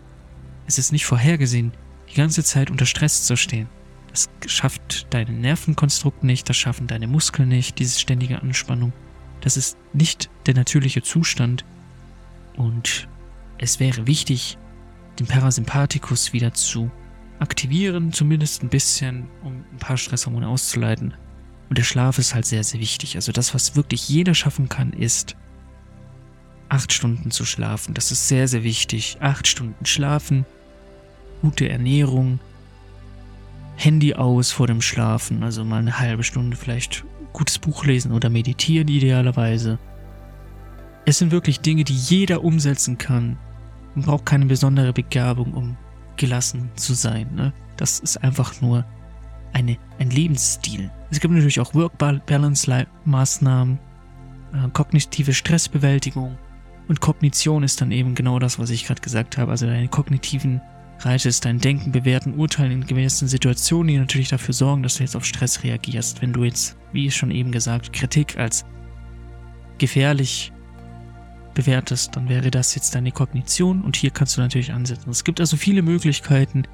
Es 0.67 0.79
ist 0.79 0.93
nicht 0.93 1.07
vorhergesehen, 1.07 1.73
die 2.11 2.15
ganze 2.15 2.45
Zeit 2.45 2.71
unter 2.71 2.87
Stress 2.87 3.25
zu 3.25 3.37
stehen. 3.37 3.69
Das 4.11 4.29
schafft 4.47 5.07
deine 5.11 5.33
Nervenkonstrukt 5.33 6.25
nicht, 6.25 6.49
das 6.49 6.57
schaffen 6.57 6.87
deine 6.87 7.07
Muskeln 7.07 7.49
nicht, 7.49 7.79
diese 7.79 7.99
ständige 7.99 8.43
Anspannung. 8.43 8.93
Das 9.41 9.57
ist 9.57 9.77
nicht 9.93 10.31
der 10.47 10.55
natürliche 10.55 11.03
Zustand. 11.03 11.65
Und 12.57 13.09
es 13.59 13.81
wäre 13.81 14.07
wichtig, 14.07 14.59
den 15.19 15.27
Parasympathikus 15.27 16.33
wieder 16.33 16.53
zu 16.55 16.91
aktivieren, 17.39 18.13
zumindest 18.13 18.63
ein 18.63 18.69
bisschen, 18.69 19.29
um 19.43 19.65
ein 19.73 19.79
paar 19.79 19.97
Stresshormone 19.97 20.49
auszuleiten. 20.49 21.15
Und 21.69 21.79
der 21.79 21.85
Schlaf 21.85 22.19
ist 22.19 22.35
halt 22.35 22.47
sehr, 22.47 22.65
sehr 22.65 22.81
wichtig. 22.81 23.17
Also 23.17 23.33
das, 23.33 23.55
was 23.55 23.77
wirklich 23.77 24.09
jeder 24.09 24.35
schaffen 24.35 24.69
kann, 24.69 24.93
ist 24.93 25.37
acht 26.69 26.93
Stunden 26.93 27.31
zu 27.31 27.45
schlafen. 27.45 27.95
Das 27.95 28.11
ist 28.11 28.29
sehr, 28.29 28.49
sehr 28.49 28.63
wichtig. 28.63 29.19
Acht 29.21 29.47
Stunden 29.47 29.87
schlafen, 29.87 30.45
gute 31.43 31.69
Ernährung, 31.69 32.41
Handy 33.77 34.15
aus 34.15 34.51
vor 34.51 34.67
dem 34.67 34.83
Schlafen, 34.83 35.43
also 35.43 35.65
mal 35.65 35.79
eine 35.79 35.99
halbe 35.99 36.25
Stunde 36.25 36.57
vielleicht 36.57 37.05
gutes 37.33 37.59
Buch 37.59 37.85
lesen 37.85 38.13
oder 38.13 38.31
meditieren 38.31 38.89
idealerweise. 38.89 39.79
Es 41.05 41.19
sind 41.19 41.31
wirklich 41.31 41.61
Dinge, 41.61 41.85
die 41.85 41.95
jeder 41.95 42.43
umsetzen 42.43 42.99
kann. 42.99 43.39
Man 43.95 44.05
braucht 44.05 44.27
keine 44.27 44.47
besondere 44.47 44.93
Begabung, 44.93 45.55
um 45.55 45.77
gelassen 46.17 46.71
zu 46.75 46.95
sein. 46.95 47.29
Ne? 47.35 47.53
Das 47.77 48.01
ist 48.01 48.17
einfach 48.19 48.61
nur 48.61 48.85
eine, 49.53 49.79
ein 49.99 50.11
Lebensstil. 50.11 50.91
Es 51.11 51.21
gibt 51.21 51.33
natürlich 51.33 51.61
auch 51.61 51.75
Work-Balance-Maßnahmen, 51.75 53.79
äh, 54.53 54.69
kognitive 54.73 55.33
Stressbewältigung 55.33 56.37
und 56.89 57.01
Kognition 57.01 57.63
ist 57.63 57.81
dann 57.81 57.93
eben 57.93 58.15
genau 58.15 58.39
das, 58.39 58.59
was 58.59 58.71
ich 58.71 58.87
gerade 58.87 59.03
gesagt 59.03 59.37
habe. 59.39 59.51
Also 59.51 59.67
deine 59.67 59.89
kognitiven 59.89 60.61
Reiches 61.01 61.41
dein 61.41 61.61
Denken, 61.61 61.93
Bewerten, 61.93 62.35
Urteilen 62.35 62.73
in 62.73 62.87
gewissen 62.87 63.29
Situationen, 63.29 63.89
die 63.89 63.99
natürlich 63.99 64.31
dafür 64.31 64.55
sorgen, 64.55 64.83
dass 64.83 64.97
du 64.97 65.05
jetzt 65.05 65.15
auf 65.15 65.25
Stress 65.25 65.63
reagierst. 65.63 66.23
Wenn 66.23 66.33
du 66.33 66.45
jetzt, 66.45 66.77
wie 66.93 67.11
schon 67.11 67.31
eben 67.31 67.53
gesagt, 67.53 67.93
Kritik 67.93 68.37
als 68.37 68.65
gefährlich 69.79 70.53
bewertest, 71.55 72.17
dann 72.17 72.29
wäre 72.29 72.51
das 72.51 72.75
jetzt 72.75 72.95
deine 72.95 73.13
Kognition 73.13 73.83
und 73.83 73.97
hier 73.97 74.11
kannst 74.11 74.37
du 74.37 74.41
natürlich 74.41 74.73
ansetzen. 74.73 75.11
Es 75.11 75.23
gibt 75.23 75.41
also 75.41 75.57
viele 75.57 75.83
Möglichkeiten. 75.83 76.65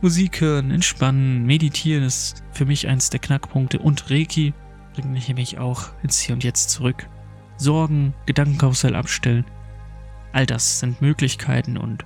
Musik 0.00 0.40
hören, 0.40 0.70
entspannen, 0.70 1.44
meditieren 1.44 2.04
ist 2.04 2.42
für 2.52 2.66
mich 2.66 2.88
eins 2.88 3.10
der 3.10 3.20
Knackpunkte 3.20 3.78
und 3.78 4.10
Reiki 4.10 4.54
bringt 4.94 5.10
mich 5.10 5.28
nämlich 5.28 5.58
auch 5.58 5.90
ins 6.02 6.20
Hier 6.20 6.34
und 6.34 6.44
Jetzt 6.44 6.70
zurück. 6.70 7.08
Sorgen, 7.56 8.14
Gedankenkarussell 8.26 8.94
abstellen, 8.94 9.44
all 10.32 10.46
das 10.46 10.80
sind 10.80 11.00
Möglichkeiten 11.00 11.76
und 11.76 12.04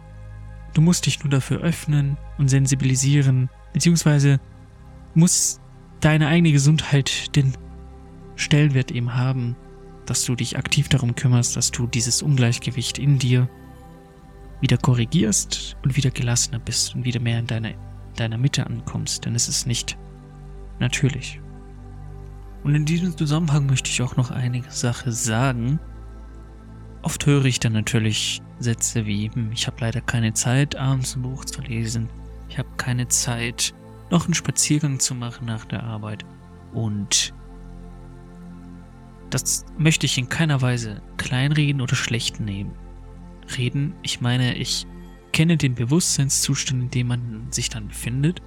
Du 0.75 0.83
musst 0.83 1.07
dich 1.07 1.23
nur 1.25 1.31
dafür 1.31 1.59
öffnen 1.61 2.17
und 2.39 2.49
sensibilisieren, 2.49 3.49
beziehungsweise 3.73 4.41
muss 5.15 5.61
deine 6.01 6.29
eigene 6.29 6.53
Gesundheit 6.53 7.35
den 7.35 7.57
Stellenwert 8.37 8.91
eben 8.93 9.15
haben, 9.15 9.57
dass 10.07 10.25
du 10.25 10.37
dich 10.37 10.57
aktiv 10.57 10.89
darum 10.89 11.15
kümmerst, 11.15 11.57
dass 11.57 11.71
du 11.71 11.87
dieses 11.87 12.23
Ungleichgewicht 12.23 12.99
in 12.99 13.19
dir 13.19 13.49
wieder 14.61 14.77
korrigierst 14.77 15.77
und 15.83 15.97
wieder 15.97 16.11
gelassener 16.11 16.59
bist 16.59 16.95
und 16.95 17.05
wieder 17.05 17.21
mehr 17.21 17.41
in 17.41 17.47
deiner, 17.47 17.73
deiner 18.17 18.39
Mitte 18.39 18.67
ankommst, 18.67 19.25
denn 19.25 19.35
es 19.35 19.49
ist 19.49 19.67
nicht 19.67 19.99
natürlich. 20.79 21.41
Und 22.65 22.75
in 22.75 22.85
diesem 22.85 23.17
Zusammenhang 23.17 23.67
möchte 23.67 23.91
ich 23.91 24.03
auch 24.03 24.17
noch 24.17 24.31
eine 24.31 24.63
Sache 24.69 25.13
sagen. 25.13 25.79
Oft 27.03 27.25
höre 27.27 27.45
ich 27.45 27.61
dann 27.61 27.73
natürlich 27.73 28.43
Sätze 28.59 29.07
wie, 29.07 29.31
hm, 29.31 29.53
ich 29.53 29.67
habe 29.67 29.77
leider 29.81 30.01
keine 30.01 30.35
Zeit, 30.35 30.77
abends 30.77 31.17
ein 31.17 31.23
Buch 31.23 31.45
zu 31.45 31.61
lesen. 31.61 32.09
Ich 32.49 32.59
habe 32.59 32.69
keine 32.77 33.09
Zeit, 33.09 33.75
noch 34.11 34.25
einen 34.25 34.35
Spaziergang 34.35 34.99
zu 34.99 35.15
machen 35.15 35.47
nach 35.47 35.65
der 35.65 35.85
Arbeit. 35.85 36.25
Und 36.73 37.33
das 39.31 39.65
möchte 39.77 40.07
ich 40.07 40.19
in 40.19 40.29
keiner 40.29 40.61
Weise 40.61 41.03
kleinreden 41.17 41.81
oder 41.81 41.95
schlecht 41.95 42.41
nehmen. 42.41 42.73
Reden, 43.57 43.95
ich 44.03 44.21
meine, 44.21 44.57
ich 44.57 44.87
kenne 45.33 45.57
den 45.57 45.75
Bewusstseinszustand, 45.75 46.83
in 46.83 46.91
dem 46.91 47.07
man 47.09 47.47
sich 47.51 47.69
dann 47.69 47.89
befindet. 47.89 48.43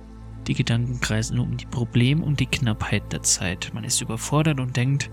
Die 0.47 0.55
Gedanken 0.55 0.99
kreisen 0.99 1.35
nur 1.35 1.45
um 1.45 1.57
die 1.57 1.65
Probleme 1.65 2.23
und 2.23 2.39
die 2.39 2.45
Knappheit 2.45 3.11
der 3.13 3.23
Zeit. 3.23 3.71
Man 3.73 3.83
ist 3.83 4.01
überfordert 4.01 4.59
und 4.59 4.75
denkt 4.75 5.09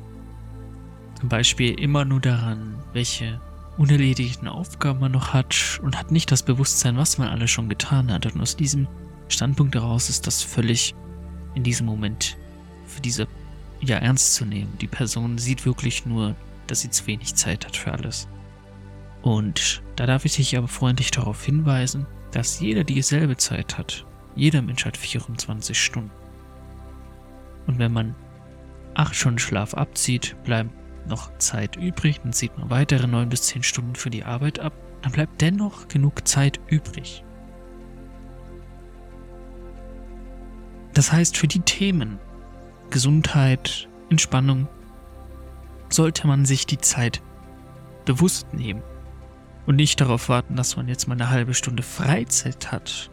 zum 1.20 1.28
Beispiel 1.28 1.78
immer 1.78 2.04
nur 2.04 2.20
daran, 2.20 2.76
welche 2.92 3.40
unerledigten 3.76 4.48
Aufgaben 4.48 5.00
man 5.00 5.12
noch 5.12 5.32
hat 5.32 5.80
und 5.82 5.98
hat 5.98 6.10
nicht 6.10 6.32
das 6.32 6.42
Bewusstsein, 6.42 6.96
was 6.96 7.18
man 7.18 7.28
alles 7.28 7.50
schon 7.50 7.68
getan 7.68 8.12
hat. 8.12 8.26
Und 8.26 8.40
aus 8.40 8.56
diesem 8.56 8.88
Standpunkt 9.28 9.74
heraus 9.74 10.08
ist 10.08 10.26
das 10.26 10.42
völlig 10.42 10.94
in 11.54 11.62
diesem 11.62 11.86
Moment 11.86 12.36
für 12.86 13.00
diese 13.00 13.28
ja 13.80 13.98
ernst 13.98 14.34
zu 14.34 14.44
nehmen. 14.44 14.72
Die 14.80 14.86
Person 14.86 15.38
sieht 15.38 15.64
wirklich 15.64 16.06
nur, 16.06 16.34
dass 16.66 16.80
sie 16.80 16.90
zu 16.90 17.06
wenig 17.06 17.34
Zeit 17.34 17.66
hat 17.66 17.76
für 17.76 17.92
alles. 17.92 18.28
Und 19.22 19.82
da 19.96 20.06
darf 20.06 20.24
ich 20.24 20.36
dich 20.36 20.56
aber 20.56 20.68
freundlich 20.68 21.10
darauf 21.10 21.44
hinweisen, 21.44 22.06
dass 22.32 22.60
jeder 22.60 22.84
dieselbe 22.84 23.36
Zeit 23.36 23.78
hat. 23.78 24.04
Jeder 24.38 24.62
Mensch 24.62 24.84
hat 24.86 24.96
24 24.96 25.78
Stunden. 25.78 26.12
Und 27.66 27.80
wenn 27.80 27.92
man 27.92 28.14
8 28.94 29.14
Stunden 29.14 29.38
Schlaf 29.40 29.74
abzieht, 29.74 30.36
bleiben 30.44 30.70
noch 31.08 31.36
Zeit 31.38 31.74
übrig, 31.74 32.20
dann 32.22 32.32
zieht 32.32 32.56
man 32.56 32.70
weitere 32.70 33.08
9 33.08 33.28
bis 33.28 33.42
10 33.42 33.64
Stunden 33.64 33.96
für 33.96 34.10
die 34.10 34.24
Arbeit 34.24 34.60
ab, 34.60 34.72
dann 35.02 35.10
bleibt 35.10 35.40
dennoch 35.40 35.88
genug 35.88 36.26
Zeit 36.26 36.60
übrig. 36.68 37.24
Das 40.94 41.12
heißt, 41.12 41.36
für 41.36 41.48
die 41.48 41.60
Themen 41.60 42.18
Gesundheit, 42.90 43.88
Entspannung, 44.08 44.68
sollte 45.88 46.28
man 46.28 46.44
sich 46.44 46.64
die 46.64 46.78
Zeit 46.78 47.22
bewusst 48.04 48.54
nehmen 48.54 48.82
und 49.66 49.76
nicht 49.76 50.00
darauf 50.00 50.28
warten, 50.28 50.54
dass 50.54 50.76
man 50.76 50.86
jetzt 50.86 51.08
mal 51.08 51.14
eine 51.14 51.30
halbe 51.30 51.54
Stunde 51.54 51.82
Freizeit 51.82 52.70
hat. 52.70 53.10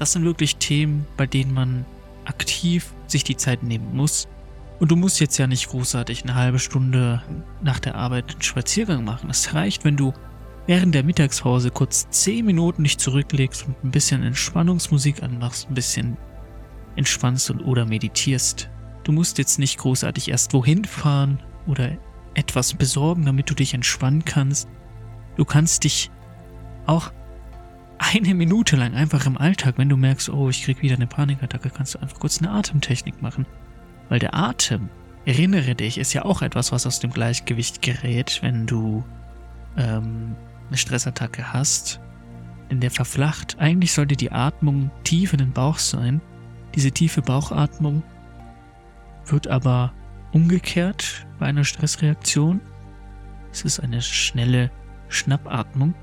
Das 0.00 0.12
sind 0.12 0.24
wirklich 0.24 0.56
Themen, 0.56 1.06
bei 1.16 1.26
denen 1.26 1.54
man 1.54 1.84
aktiv 2.24 2.92
sich 3.06 3.22
die 3.22 3.36
Zeit 3.36 3.62
nehmen 3.62 3.94
muss 3.94 4.26
und 4.80 4.90
du 4.90 4.96
musst 4.96 5.20
jetzt 5.20 5.36
ja 5.36 5.46
nicht 5.46 5.68
großartig 5.68 6.22
eine 6.22 6.34
halbe 6.34 6.58
Stunde 6.58 7.22
nach 7.62 7.78
der 7.78 7.96
Arbeit 7.96 8.32
einen 8.32 8.42
Spaziergang 8.42 9.04
machen. 9.04 9.28
Es 9.28 9.52
reicht, 9.52 9.84
wenn 9.84 9.98
du 9.98 10.14
während 10.66 10.94
der 10.94 11.04
Mittagspause 11.04 11.70
kurz 11.70 12.08
10 12.08 12.46
Minuten 12.46 12.82
dich 12.82 12.96
zurücklegst 12.96 13.66
und 13.66 13.84
ein 13.84 13.90
bisschen 13.90 14.22
Entspannungsmusik 14.22 15.22
anmachst, 15.22 15.68
ein 15.68 15.74
bisschen 15.74 16.16
entspannst 16.96 17.50
und 17.50 17.60
oder 17.60 17.84
meditierst. 17.84 18.70
Du 19.04 19.12
musst 19.12 19.36
jetzt 19.36 19.58
nicht 19.58 19.76
großartig 19.76 20.30
erst 20.30 20.54
wohin 20.54 20.86
fahren 20.86 21.42
oder 21.66 21.98
etwas 22.32 22.72
besorgen, 22.72 23.26
damit 23.26 23.50
du 23.50 23.54
dich 23.54 23.74
entspannen 23.74 24.24
kannst. 24.24 24.66
Du 25.36 25.44
kannst 25.44 25.84
dich 25.84 26.10
auch 26.86 27.12
eine 28.00 28.34
Minute 28.34 28.76
lang 28.76 28.94
einfach 28.94 29.26
im 29.26 29.36
Alltag, 29.36 29.74
wenn 29.76 29.90
du 29.90 29.96
merkst, 29.96 30.30
oh, 30.30 30.48
ich 30.48 30.64
krieg 30.64 30.80
wieder 30.80 30.96
eine 30.96 31.06
Panikattacke, 31.06 31.70
kannst 31.70 31.94
du 31.94 31.98
einfach 31.98 32.18
kurz 32.18 32.38
eine 32.38 32.50
Atemtechnik 32.50 33.20
machen. 33.20 33.46
Weil 34.08 34.18
der 34.18 34.34
Atem, 34.34 34.88
erinnere 35.26 35.74
dich, 35.74 35.98
ist 35.98 36.14
ja 36.14 36.24
auch 36.24 36.40
etwas, 36.42 36.72
was 36.72 36.86
aus 36.86 37.00
dem 37.00 37.12
Gleichgewicht 37.12 37.82
gerät, 37.82 38.38
wenn 38.42 38.66
du 38.66 39.04
ähm, 39.76 40.34
eine 40.68 40.76
Stressattacke 40.78 41.52
hast. 41.52 42.00
In 42.70 42.80
der 42.80 42.90
verflacht. 42.90 43.56
Eigentlich 43.58 43.92
sollte 43.92 44.16
die 44.16 44.32
Atmung 44.32 44.90
tief 45.04 45.32
in 45.32 45.40
den 45.40 45.52
Bauch 45.52 45.78
sein. 45.78 46.20
Diese 46.74 46.92
tiefe 46.92 47.20
Bauchatmung 47.20 48.02
wird 49.26 49.48
aber 49.48 49.92
umgekehrt 50.32 51.26
bei 51.38 51.46
einer 51.46 51.64
Stressreaktion. 51.64 52.60
Es 53.52 53.62
ist 53.62 53.80
eine 53.80 54.00
schnelle 54.00 54.70
Schnappatmung. 55.08 55.94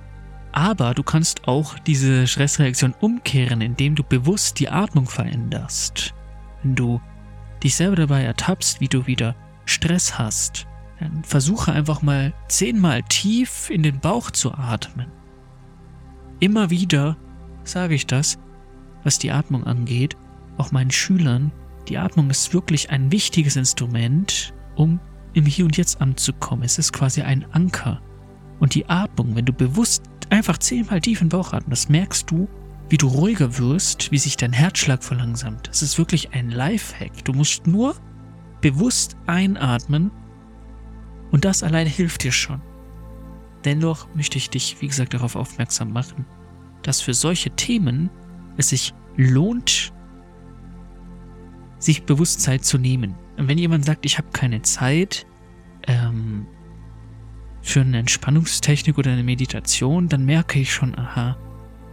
Aber 0.57 0.95
du 0.95 1.03
kannst 1.03 1.47
auch 1.47 1.77
diese 1.77 2.25
Stressreaktion 2.25 2.95
umkehren, 2.99 3.61
indem 3.61 3.93
du 3.93 4.01
bewusst 4.01 4.59
die 4.59 4.69
Atmung 4.69 5.05
veränderst. 5.05 6.15
Wenn 6.63 6.73
du 6.73 6.99
dich 7.61 7.75
selber 7.75 7.95
dabei 7.95 8.23
ertappst, 8.23 8.81
wie 8.81 8.87
du 8.87 9.05
wieder 9.05 9.35
Stress 9.65 10.17
hast, 10.17 10.65
dann 10.99 11.23
versuche 11.23 11.73
einfach 11.73 12.01
mal 12.01 12.33
zehnmal 12.47 13.03
tief 13.03 13.69
in 13.69 13.83
den 13.83 13.99
Bauch 13.99 14.31
zu 14.31 14.51
atmen. 14.51 15.11
Immer 16.39 16.71
wieder 16.71 17.17
sage 17.63 17.93
ich 17.93 18.07
das, 18.07 18.39
was 19.03 19.19
die 19.19 19.29
Atmung 19.29 19.63
angeht, 19.63 20.17
auch 20.57 20.71
meinen 20.71 20.89
Schülern. 20.89 21.51
Die 21.87 21.99
Atmung 21.99 22.31
ist 22.31 22.51
wirklich 22.55 22.89
ein 22.89 23.11
wichtiges 23.11 23.57
Instrument, 23.57 24.55
um 24.75 24.99
im 25.33 25.45
Hier 25.45 25.65
und 25.65 25.77
Jetzt 25.77 26.01
anzukommen. 26.01 26.63
Es 26.63 26.79
ist 26.79 26.93
quasi 26.93 27.21
ein 27.21 27.45
Anker. 27.51 28.01
Und 28.59 28.73
die 28.73 28.89
Atmung, 28.89 29.35
wenn 29.35 29.45
du 29.45 29.53
bewusst 29.53 30.01
einfach 30.29 30.57
zehnmal 30.57 31.01
tief 31.01 31.21
in 31.21 31.27
den 31.27 31.37
Bauch 31.37 31.53
atmest, 31.53 31.89
merkst 31.89 32.29
du, 32.29 32.47
wie 32.89 32.97
du 32.97 33.07
ruhiger 33.07 33.57
wirst, 33.57 34.11
wie 34.11 34.17
sich 34.17 34.37
dein 34.37 34.53
Herzschlag 34.53 35.03
verlangsamt. 35.03 35.67
Das 35.67 35.81
ist 35.81 35.97
wirklich 35.97 36.33
ein 36.33 36.49
Lifehack. 36.49 37.25
Du 37.25 37.33
musst 37.33 37.67
nur 37.67 37.95
bewusst 38.61 39.17
einatmen 39.25 40.11
und 41.31 41.45
das 41.45 41.63
allein 41.63 41.87
hilft 41.87 42.23
dir 42.23 42.31
schon. 42.31 42.61
Dennoch 43.65 44.07
möchte 44.15 44.37
ich 44.37 44.49
dich, 44.49 44.77
wie 44.79 44.87
gesagt, 44.87 45.13
darauf 45.13 45.35
aufmerksam 45.35 45.91
machen, 45.91 46.25
dass 46.83 47.01
für 47.01 47.13
solche 47.13 47.49
Themen 47.51 48.09
es 48.55 48.69
sich 48.69 48.93
lohnt, 49.17 49.93
sich 51.79 52.03
bewusst 52.03 52.41
Zeit 52.41 52.63
zu 52.63 52.77
nehmen. 52.77 53.15
Und 53.37 53.47
wenn 53.47 53.57
jemand 53.57 53.85
sagt, 53.85 54.05
ich 54.05 54.17
habe 54.17 54.29
keine 54.31 54.61
Zeit 54.61 55.25
ähm, 55.85 56.47
für 57.67 57.81
eine 57.81 57.99
Entspannungstechnik 57.99 58.97
oder 58.97 59.11
eine 59.11 59.23
Meditation, 59.23 60.07
dann 60.07 60.25
merke 60.25 60.59
ich 60.59 60.73
schon, 60.73 60.97
aha, 60.97 61.37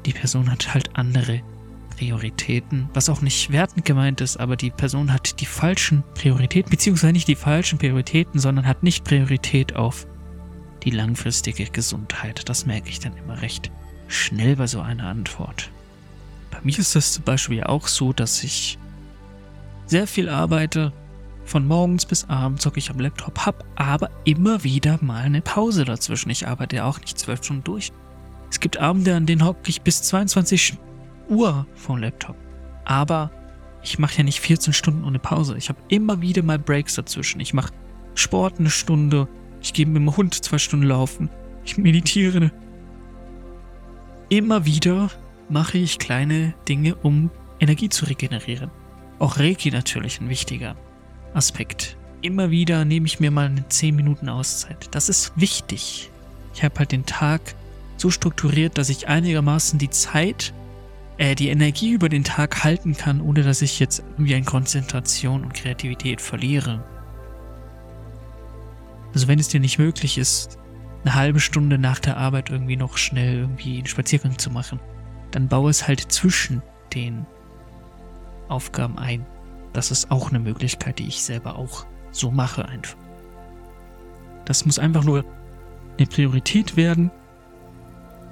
die 0.07 0.13
Person 0.13 0.51
hat 0.51 0.73
halt 0.73 0.97
andere 0.97 1.43
Prioritäten, 1.97 2.89
was 2.93 3.09
auch 3.09 3.21
nicht 3.21 3.51
wertend 3.51 3.85
gemeint 3.85 4.21
ist, 4.21 4.37
aber 4.37 4.57
die 4.57 4.71
Person 4.71 5.13
hat 5.13 5.41
die 5.41 5.47
falschen 5.47 6.03
Prioritäten, 6.15 6.71
beziehungsweise 6.71 7.13
nicht 7.13 7.29
die 7.29 7.37
falschen 7.37 7.79
Prioritäten, 7.79 8.41
sondern 8.41 8.67
hat 8.67 8.83
nicht 8.83 9.05
Priorität 9.05 9.77
auf 9.77 10.07
die 10.83 10.91
langfristige 10.91 11.67
Gesundheit. 11.67 12.49
Das 12.49 12.67
merke 12.67 12.89
ich 12.89 13.01
dann 13.01 13.17
immer 13.17 13.41
recht 13.43 13.71
schnell 14.09 14.57
bei 14.57 14.67
so 14.67 14.81
einer 14.81 15.09
Antwort. 15.09 15.71
Bei 16.51 16.59
mir 16.63 16.79
ist 16.79 16.95
das 16.95 17.13
zum 17.15 17.25
Beispiel 17.25 17.65
auch 17.65 17.89
so, 17.89 18.13
dass 18.13 18.45
ich 18.45 18.79
sehr 19.87 20.07
viel 20.07 20.29
arbeite, 20.29 20.93
von 21.45 21.67
morgens 21.67 22.07
bis 22.07 22.29
abends 22.29 22.65
hocke 22.65 22.79
ich 22.79 22.91
am 22.91 22.99
Laptop, 22.99 23.47
habe 23.47 23.65
aber 23.77 24.11
immer 24.25 24.65
wieder 24.65 24.99
mal 25.03 25.25
eine 25.25 25.43
Pause 25.43 25.85
dazwischen. 25.85 26.31
Ich 26.31 26.49
arbeite 26.49 26.77
ja 26.77 26.85
auch 26.87 27.01
nicht 27.01 27.19
zwölf 27.19 27.45
Stunden 27.45 27.65
durch. 27.65 27.93
Es 28.51 28.61
gibt 28.61 28.79
Abende, 28.79 29.15
an 29.15 29.27
denen 29.27 29.45
hocke 29.45 29.69
ich 29.69 29.83
bis 29.83 30.03
22 30.03 30.79
Uhr 31.29 31.67
vom 31.75 31.99
Laptop. 31.99 32.37
Aber 32.85 33.31
ich 33.83 33.99
mache 33.99 34.19
ja 34.19 34.25
nicht 34.25 34.41
14 34.41 34.73
Stunden 34.73 35.05
ohne 35.05 35.19
Pause. 35.19 35.57
Ich 35.57 35.69
habe 35.69 35.79
immer 35.89 36.21
wieder 36.21 36.43
mal 36.43 36.59
Breaks 36.59 36.95
dazwischen. 36.95 37.41
Ich 37.41 37.53
mache 37.53 37.73
Sport 38.15 38.59
eine 38.59 38.71
Stunde. 38.71 39.29
Ich 39.61 39.73
gehe 39.73 39.87
mit 39.87 39.97
dem 39.97 40.17
Hund 40.17 40.35
zwei 40.35 40.59
Stunden 40.59 40.87
laufen. 40.87 41.29
Ich 41.65 41.77
meditiere. 41.77 42.51
Immer 44.29 44.65
wieder 44.65 45.11
mache 45.49 45.79
ich 45.79 45.99
kleine 45.99 46.55
Dinge, 46.69 46.95
um 46.97 47.31
Energie 47.61 47.89
zu 47.89 48.07
regenerieren. 48.07 48.71
Auch 49.19 49.39
Reiki 49.39 49.71
natürlich 49.71 50.21
ein 50.21 50.29
wichtiger 50.29 50.77
Aspekt. 51.35 51.97
Immer 52.23 52.51
wieder 52.51 52.85
nehme 52.85 53.07
ich 53.07 53.21
mir 53.21 53.31
mal 53.31 53.47
eine 53.47 53.69
10 53.69 53.95
Minuten 53.95 54.29
Auszeit. 54.29 54.89
Das 54.93 55.09
ist 55.09 55.33
wichtig. 55.37 56.11
Ich 56.55 56.63
habe 56.63 56.79
halt 56.79 56.93
den 56.93 57.05
Tag 57.05 57.41
so 57.97 58.11
strukturiert, 58.11 58.79
dass 58.79 58.89
ich 58.89 59.09
einigermaßen 59.09 59.79
die 59.79 59.91
Zeit, 59.91 60.55
äh, 61.19 61.35
die 61.35 61.49
Energie 61.49 61.93
über 61.93 62.09
den 62.09 62.25
Tag 62.25 62.65
halten 62.65 62.97
kann, 62.97 63.21
ohne 63.21 63.43
dass 63.43 63.63
ich 63.63 63.79
jetzt 63.79 64.03
irgendwie 64.13 64.35
an 64.35 64.45
Konzentration 64.45 65.43
und 65.45 65.55
Kreativität 65.55 66.21
verliere. 66.21 66.83
Also 69.13 69.29
wenn 69.29 69.39
es 69.39 69.49
dir 69.49 69.61
nicht 69.61 69.79
möglich 69.79 70.19
ist, 70.19 70.59
eine 71.05 71.15
halbe 71.15 71.41
Stunde 71.41 71.79
nach 71.79 71.99
der 71.99 72.17
Arbeit 72.17 72.51
irgendwie 72.51 72.77
noch 72.77 72.97
schnell 72.97 73.37
irgendwie 73.37 73.79
einen 73.79 73.87
Spaziergang 73.87 74.39
zu 74.39 74.51
machen, 74.51 74.81
dann 75.31 75.49
baue 75.49 75.71
es 75.71 75.87
halt 75.87 76.01
zwischen 76.13 76.63
den 76.95 77.27
Aufgaben 78.49 78.99
ein. 78.99 79.27
Das 79.75 79.91
ist 79.91 80.11
auch 80.11 80.31
eine 80.31 80.39
Möglichkeit, 80.39 80.99
die 80.99 81.09
ich 81.09 81.23
selber 81.23 81.57
auch 81.59 81.85
so 82.13 82.31
mache 82.31 82.67
einfach. 82.67 82.97
Das 84.47 84.65
muss 84.65 84.79
einfach 84.79 85.05
nur 85.05 85.25
eine 85.99 86.07
Priorität 86.07 86.77
werden 86.77 87.11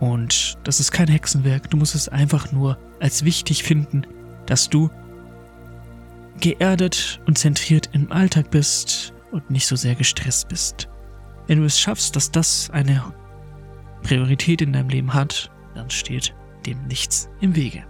und 0.00 0.56
das 0.64 0.80
ist 0.80 0.92
kein 0.92 1.08
Hexenwerk. 1.08 1.68
Du 1.70 1.76
musst 1.76 1.94
es 1.94 2.08
einfach 2.08 2.52
nur 2.52 2.78
als 3.00 3.24
wichtig 3.24 3.62
finden, 3.64 4.06
dass 4.46 4.70
du 4.70 4.88
geerdet 6.40 7.20
und 7.26 7.38
zentriert 7.38 7.90
im 7.92 8.10
Alltag 8.10 8.50
bist 8.50 9.12
und 9.30 9.50
nicht 9.50 9.66
so 9.66 9.76
sehr 9.76 9.94
gestresst 9.94 10.48
bist. 10.48 10.88
Wenn 11.46 11.58
du 11.58 11.64
es 11.64 11.78
schaffst, 11.78 12.16
dass 12.16 12.30
das 12.30 12.70
eine 12.70 13.02
Priorität 14.02 14.62
in 14.62 14.72
deinem 14.72 14.88
Leben 14.88 15.14
hat, 15.14 15.50
dann 15.74 15.90
steht 15.90 16.34
dem 16.66 16.86
nichts 16.86 17.28
im 17.40 17.56
Wege. 17.56 17.84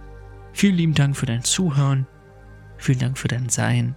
Vielen 0.53 0.75
lieben 0.75 0.93
Dank 0.93 1.17
für 1.17 1.25
dein 1.25 1.43
Zuhören, 1.43 2.07
vielen 2.83 2.99
Dank 2.99 3.17
für 3.17 3.27
dein 3.27 3.49
Sein 3.49 3.95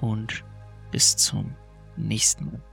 und 0.00 0.44
bis 0.90 1.16
zum 1.16 1.54
nächsten 1.96 2.46
Mal. 2.46 2.67